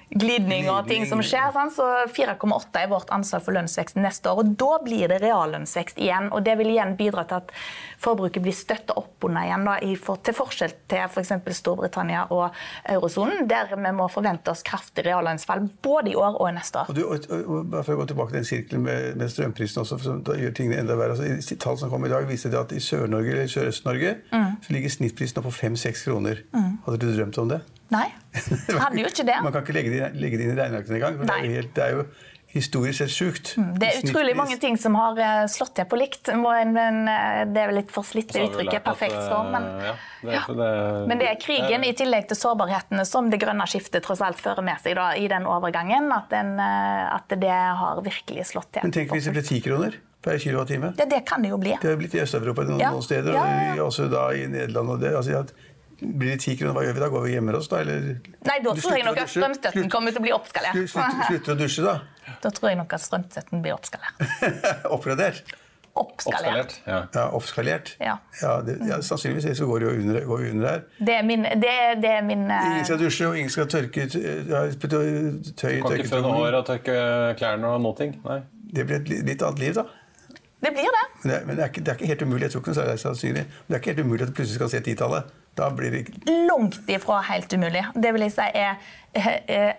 [0.10, 1.51] glidning og ting som skjer.
[1.55, 1.72] Sånn.
[1.74, 1.86] Så
[2.16, 4.43] 4,8 er vårt anslag for lønnsveksten neste år.
[4.43, 6.32] og Da blir det reallønnsvekst igjen.
[6.32, 7.51] og Det vil igjen bidra til at
[7.99, 11.34] forbruket blir støtta opp under igjen, da, for, til forskjell til f.eks.
[11.47, 12.55] For Storbritannia og
[12.88, 16.91] eurosonen, der vi må forvente oss kraftig reallønnsfall både i år og neste år.
[16.91, 19.84] Og du, og, og, bare for å gå tilbake til den sirkelen med, med strømprisen
[19.84, 21.18] også, for da gjør tingene enda verre.
[21.18, 24.62] Altså, tall som kom i dag, viser det at i Sør-Norge eller Sørøst-Norge mm.
[24.64, 26.43] så ligger snittprisen på 5-6 kroner.
[26.53, 26.77] Mm.
[26.88, 27.60] Hadde du drømt om det?
[27.92, 29.38] Nei, hadde jo ikke det.
[29.46, 31.22] Man kan ikke legge det, legge det inn i regnearkene engang.
[31.22, 32.08] Det, er det er jo
[32.58, 33.52] historisk sett sjukt.
[33.60, 36.32] Mm, det er utrolig mange ting som har eh, slått til på likt.
[36.40, 39.52] Men eh, det er vel litt forslitte uttrykket 'perfekt storm'.
[39.54, 40.44] Men, ja, det, ja.
[40.48, 40.72] det,
[41.12, 44.66] men det er krigen i tillegg til sårbarhetene som det grønne skiftet tross alt fører
[44.66, 48.88] med seg da, i den overgangen, at, den, eh, at, det har virkelig slått til.
[48.88, 50.00] Men tenk hvis det ble ti kroner?
[50.28, 50.96] Per kilowattime.
[50.98, 51.76] Ja, det kan det jo bli.
[51.78, 52.90] Det har blitt i Øst-Europa noen, ja.
[52.92, 54.96] noen steder, og også da i Nederland.
[54.96, 55.44] og det, altså,
[56.00, 57.10] blir det ti kroner, hva gjør vi da?
[57.14, 57.82] Går vi og gjemmer oss, da?
[57.82, 58.10] Eller?
[58.45, 60.82] Nei, da tror jeg nok at strømstøtten kommer til å bli oppskalert.
[60.91, 62.00] Slutter, slutt, å dusje, da?
[62.43, 64.28] Da tror jeg nok at strømstøtten blir oppskalert.
[64.95, 65.56] Oppgradert?
[65.98, 66.76] Oppskalert.
[66.86, 66.98] Ja.
[67.16, 67.95] ja, oppskalert.
[68.04, 68.18] Ja.
[68.41, 70.84] ja, det, ja sannsynligvis så går vi jo under, går vi under her.
[71.08, 71.72] Det er min, det,
[72.04, 72.68] det er min uh...
[72.68, 74.20] Ingen skal dusje, og ingen skal tørke tøy.
[74.52, 77.00] Kan ikke fønne hår og tørke
[77.39, 78.14] klærne og noe ting?
[78.28, 78.43] Nei.
[78.76, 79.88] Det blir et litt annet liv, da.
[80.62, 81.04] Det blir det.
[81.24, 82.78] Men det er, men det er, ikke, det er ikke, helt umulig jeg tror ikke
[82.78, 85.36] det er sannsynlig, men det er ikke helt umulig at du plutselig skal se titallet
[85.58, 86.03] Da blir det
[86.47, 87.82] Langt ifra helt umulig.
[87.97, 88.78] Det vil jeg si er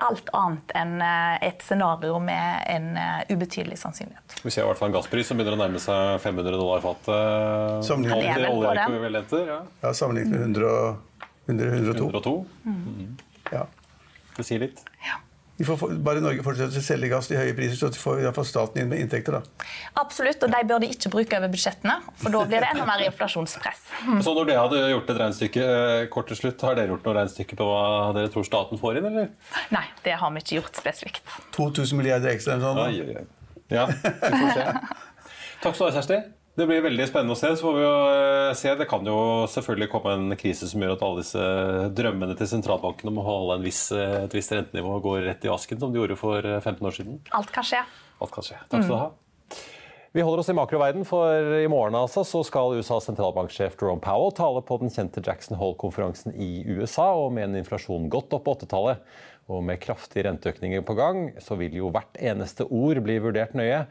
[0.03, 4.41] alt annet enn eh, et scenario med en eh, ubetydelig sannsynlighet.
[4.43, 7.87] Vi ser i hvert fall en gasspris som begynner å nærme seg 500 dollar fatet.
[7.87, 9.47] Sammenlignet- Ja, er på den.
[9.47, 9.61] Ja.
[9.85, 12.11] ja, sammenlignet med 100, og- 100, 102.
[12.11, 12.35] 102.
[13.53, 13.67] Ja.
[14.37, 14.83] Det sier litt.
[15.59, 18.47] Vi får, bare Norge fortsetter å selge gass til høye priser, så får i hvert
[18.47, 19.41] staten inn med inntekter.
[19.41, 19.67] da.
[19.99, 23.03] Absolutt, og de bør de ikke bruke over budsjettene, for da blir det enda mer
[23.09, 23.83] inflasjonspress.
[24.27, 27.17] Så når dere hadde gjort et regnestykke, eh, kort til slutt, har dere gjort noe
[27.19, 27.83] regnestykke på hva
[28.15, 29.29] dere tror staten får inn, eller?
[29.75, 31.37] Nei, det har vi ikke gjort spesifikt.
[31.59, 33.27] 2000 milliarder ekstra eller oi, oi.
[33.75, 34.69] Ja, vi får se.
[35.65, 36.23] Takk skal du ha, Kjersti.
[36.59, 37.53] Det blir veldig spennende å se.
[37.55, 38.73] så får vi jo eh, se.
[38.81, 39.19] Det kan jo
[39.53, 41.45] selvfølgelig komme en krise som gjør at alle disse
[41.95, 45.53] drømmene til sentralbanken om å holde en viss, eh, et visst rentenivå går rett i
[45.55, 47.21] asken, som de gjorde for eh, 15 år siden.
[47.39, 47.85] Alt kan skje.
[48.19, 48.59] Alt kan skje.
[48.67, 49.63] Takk skal du ha.
[50.17, 54.35] Vi holder oss i makroverden, for i morgen altså, så skal USAs sentralbanksjef Jerome Powell
[54.35, 57.13] tale på den kjente Jackson Hole-konferansen i USA.
[57.13, 59.07] og Med en inflasjon godt opp på 80-tallet
[59.49, 63.85] og med kraftige renteøkninger på gang, så vil jo hvert eneste ord bli vurdert nøye.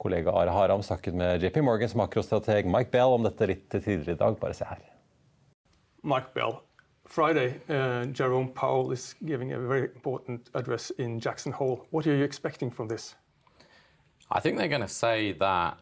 [0.00, 4.18] Kollega Are Haram snakket med JP Morgans makrostrateg Mike Bell om dette litt tidligere i
[4.18, 4.38] dag.
[4.40, 4.80] Bare se her.
[6.02, 6.60] Mike Bell.
[7.04, 11.84] Friday, uh, Jerome Powell is giving a very important address in Jackson Hole.
[11.90, 13.16] What are you expecting from this?
[14.30, 15.76] I think they're going to say that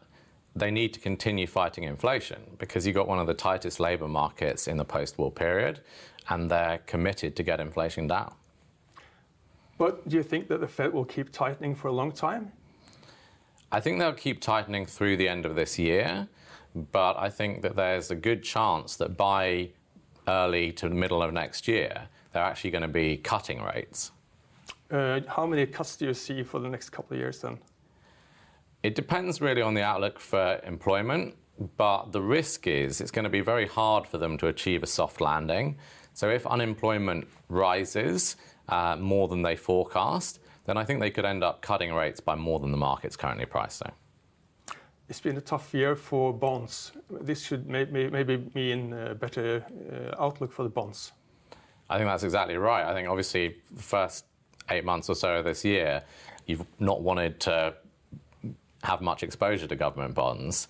[0.55, 4.67] they need to continue fighting inflation because you've got one of the tightest labour markets
[4.67, 5.79] in the post war period,
[6.27, 8.33] and they're committed to get inflation down.
[9.77, 12.51] But do you think that the Fed will keep tightening for a long time?
[13.71, 16.27] I think they'll keep tightening through the end of this year,
[16.91, 19.69] but I think that there's a good chance that by
[20.27, 24.11] early to the middle of next year, they're actually going to be cutting rates.
[24.89, 27.59] Uh, how many cuts do you see for the next couple of years then?
[28.81, 31.35] It depends really on the outlook for employment,
[31.77, 34.87] but the risk is it's going to be very hard for them to achieve a
[34.87, 35.77] soft landing.
[36.13, 38.35] So if unemployment rises
[38.67, 40.39] uh, more than they forecast,
[40.69, 43.47] then I think they could end up cutting rates by more than the market's currently
[43.47, 43.91] pricing.
[45.09, 46.91] It's been a tough year for bonds.
[47.09, 51.11] This should may, may, maybe mean a better uh, outlook for the bonds.
[51.89, 52.85] I think that's exactly right.
[52.85, 54.25] I think obviously the first
[54.69, 56.03] eight months or so of this year,
[56.45, 57.73] you've not wanted to
[58.83, 60.67] have much exposure to government bonds.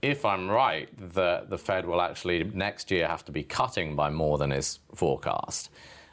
[0.00, 4.08] If I'm right that the Fed will actually next year have to be cutting by
[4.08, 5.68] more than is forecast,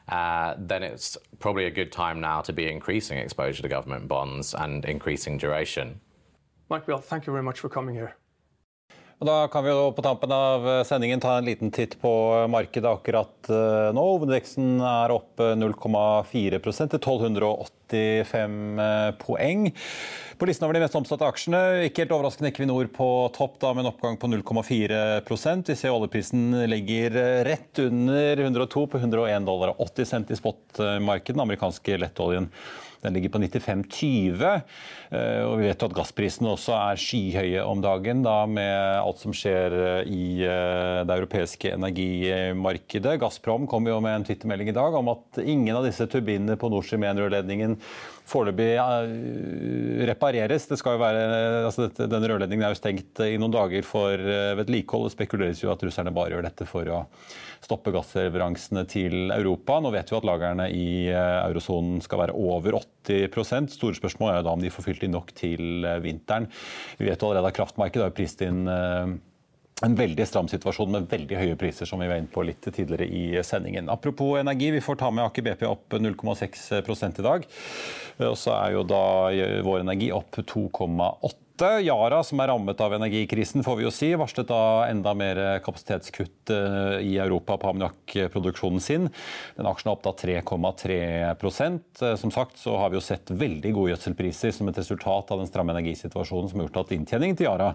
[0.10, 4.53] uh, then it's probably a good time now to be increasing exposure to government bonds
[4.53, 5.99] and increasing duration.
[6.70, 8.16] Mike Bell, thank you very much for coming here.
[9.16, 12.09] Og Da kan vi jo på tampen av sendingen ta en liten titt på
[12.51, 14.03] markedet akkurat eh, nå.
[14.03, 19.70] Hovedveksten er opp eh, 0,4% til 1285 eh, poeng.
[20.36, 23.07] På listen over de mest omsatte aksjene, ikke helt overraskende Equinor på
[23.38, 27.16] topp da, med en oppgang på 0,4% Vi ser oljeprisen ligger
[27.47, 32.51] rett under 102 på 101 dollar og 80 cent i spotmarkedet, den amerikanske lettoljen.
[33.06, 34.45] Den ligger på 95,20.
[35.12, 39.22] Eh, Og vi vet jo at gassprisene også er skyhøye om dagen, da, med alt
[39.22, 43.20] som skjer eh, i eh, det europeiske energimarkedet.
[43.22, 46.72] Gazprom kom jo med en twittermelding i dag om at ingen av disse turbinene på
[46.74, 47.80] Nord Stream 1-rørledningen
[48.26, 48.72] foreløpig
[50.10, 50.68] repareres.
[50.70, 51.24] Det være,
[51.68, 55.10] altså dette, denne rørledningen er jo stengt i noen dager for eh, vedlikehold.
[55.10, 57.03] Det spekuleres jo at russerne bare gjør dette for å
[57.66, 59.80] stoppe gassleveransene til Europa.
[59.82, 64.48] Nå vet vi at lagrene i eurosonen skal være over 80 Store spørsmål er jo
[64.48, 66.50] da om de får fylt inn nok til eh, vinteren.
[67.00, 69.16] Vi vet jo allerede at kraftmarkedet har prist inn eh,
[69.84, 73.10] en veldig stram situasjon med veldig høye priser, som vi var inne på litt tidligere
[73.12, 73.91] i sendingen.
[73.91, 77.48] Apropos energi, vi får ta med Aker BP opp 0,6 i dag.
[78.24, 79.04] Og så er jo da
[79.68, 84.49] vår energi opp 2,8 Yara, som er rammet av energikrisen, får vi jo si, varslet
[84.49, 89.08] da enda mer kapasitetskutt eh, i Europa på ammoniakkproduksjonen sin.
[89.56, 90.99] Den aksjen er opp da 3,3
[92.01, 95.39] Eh, Som sagt så har vi jo sett veldig gode gjødselpriser som et resultat av
[95.39, 97.74] den stramme energisituasjonen som har gjort at inntjeningen til Yara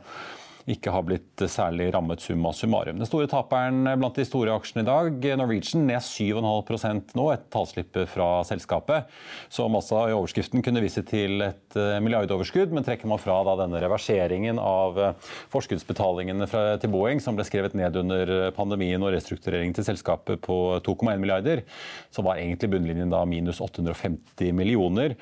[0.68, 2.98] ikke har blitt særlig rammet summa summarum.
[3.00, 8.04] Den store taperen blant de store aksjene i dag, Norwegian, ned 7,5% nå, et tallslippe
[8.10, 9.10] fra selskapet,
[9.52, 13.56] som også i overskriften kunne vise til et eh, milliardoverskudd, men trekker man fra da
[13.62, 19.14] denne reverseringen av eh, forskuddsbetalingene fra, til Boeing, som ble skrevet ned under pandemien og
[19.16, 21.64] restrukturering til selskapet på 2,1 milliarder,
[22.12, 25.16] så var egentlig bunnlinjen da minus 850 millioner.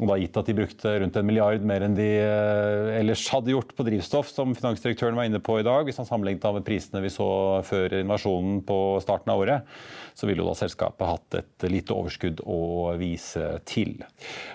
[0.00, 3.52] Og da gitt at de brukte rundt en milliard mer enn de eh, ellers hadde
[3.52, 7.02] gjort på drivstoff, som finansdirektøren var inne på i dag, hvis han sammenlignet med prisene
[7.04, 7.28] vi så
[7.68, 9.74] før invasjonen på starten av året,
[10.16, 13.98] så ville jo da selskapet hatt et lite overskudd å vise til.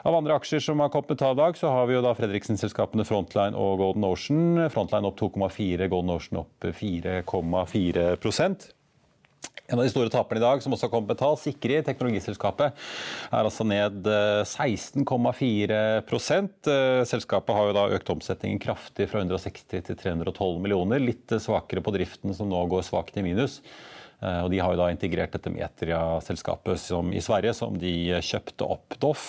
[0.06, 3.06] Av andre aksjer som har kommet av i dag, så har vi jo da Fredriksen-selskapene
[3.06, 4.66] Frontline og Golden Ocean.
[4.74, 8.16] Frontline opp 2,4, Golden Ocean opp 4,4
[9.66, 12.76] En av de store taperne i dag, som også har kommet med tall, Sikri, teknologiselskapet,
[13.32, 14.06] er altså ned
[14.46, 21.02] 16,4 eh, Selskapet har jo da økt omsetningen kraftig fra 160 til 312 millioner.
[21.02, 23.58] Litt svakere på driften, som nå går svakt i minus.
[24.22, 26.86] Eh, og De har jo da integrert dette Metria-selskapet
[27.16, 27.94] i Sverige, som de
[28.24, 28.98] kjøpte opp.
[29.02, 29.26] Doff,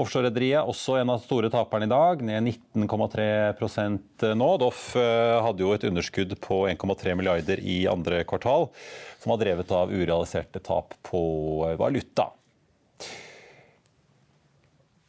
[0.00, 4.50] offshorerederiet, også en av de store taperne i dag, ned 19,3 nå.
[4.60, 8.68] Doff eh, hadde jo et underskudd på 1,3 milliarder i andre kvartal,
[9.20, 11.22] som var drevet av urealiserte tap på
[11.68, 12.30] eh, valuta.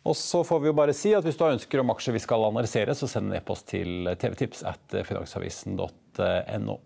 [0.02, 2.24] Og så får vi jo bare si at Hvis du har ønsker om aksjer vi
[2.24, 6.80] skal analysere, så send en e-post til tvtips at finansavisen.no.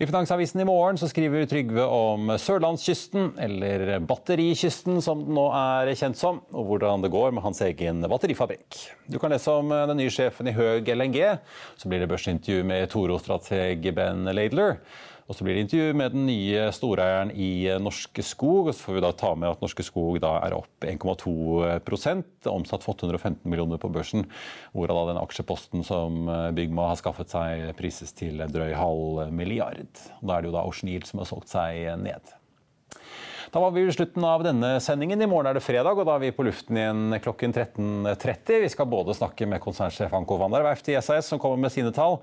[0.00, 5.90] I Finansavisen i morgen så skriver Trygve om sørlandskysten, eller batterikysten som den nå er
[5.92, 8.78] kjent som, og hvordan det går med hans egen batterifabrikk.
[9.12, 11.20] Du kan lese om den nye sjefen i Høg LNG.
[11.76, 14.78] Så blir det børsintervju med Toro-strateg Ben Laidler.
[15.30, 18.66] Og så blir det intervju med den nye storeieren i Norske Skog.
[18.66, 21.30] Og så får vi da ta med at Norske Skog da er opp 1,2
[22.50, 24.26] omsatt for 815 millioner på børsen.
[24.74, 26.26] Hvorav den aksjeposten som
[26.56, 29.86] Bygma har skaffet seg, prises til drøy halv milliard.
[30.18, 32.34] Da er det jo da Ocean Yield som har solgt seg ned.
[33.50, 35.22] Da var vi ved slutten av denne sendingen.
[35.22, 38.60] I morgen er det fredag, og da er vi på luften igjen klokken 13.30.
[38.62, 41.90] Vi skal både snakke med konsernsjef Anko Vandar Werft i SAS, som kommer med sine
[41.96, 42.20] tall.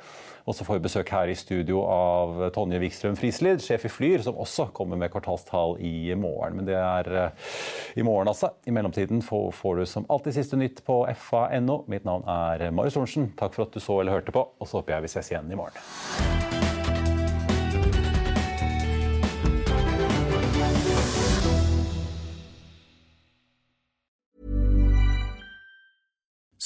[0.48, 4.24] Og så får vi besøk her i studio av Tonje Wikstrøm Frislid, sjef i Flyr,
[4.24, 6.62] som også kommer med kvartalstall i morgen.
[6.62, 7.54] Men det er uh,
[8.00, 8.54] i morgen, altså.
[8.64, 9.52] I mellomtiden får,
[9.82, 11.82] du som alltid siste nytt på fa.no.
[11.92, 13.34] Mitt navn er Marius Thorensen.
[13.36, 15.52] Takk for at du så eller hørte på, og så håper jeg vi ses igjen
[15.52, 16.47] i morgen.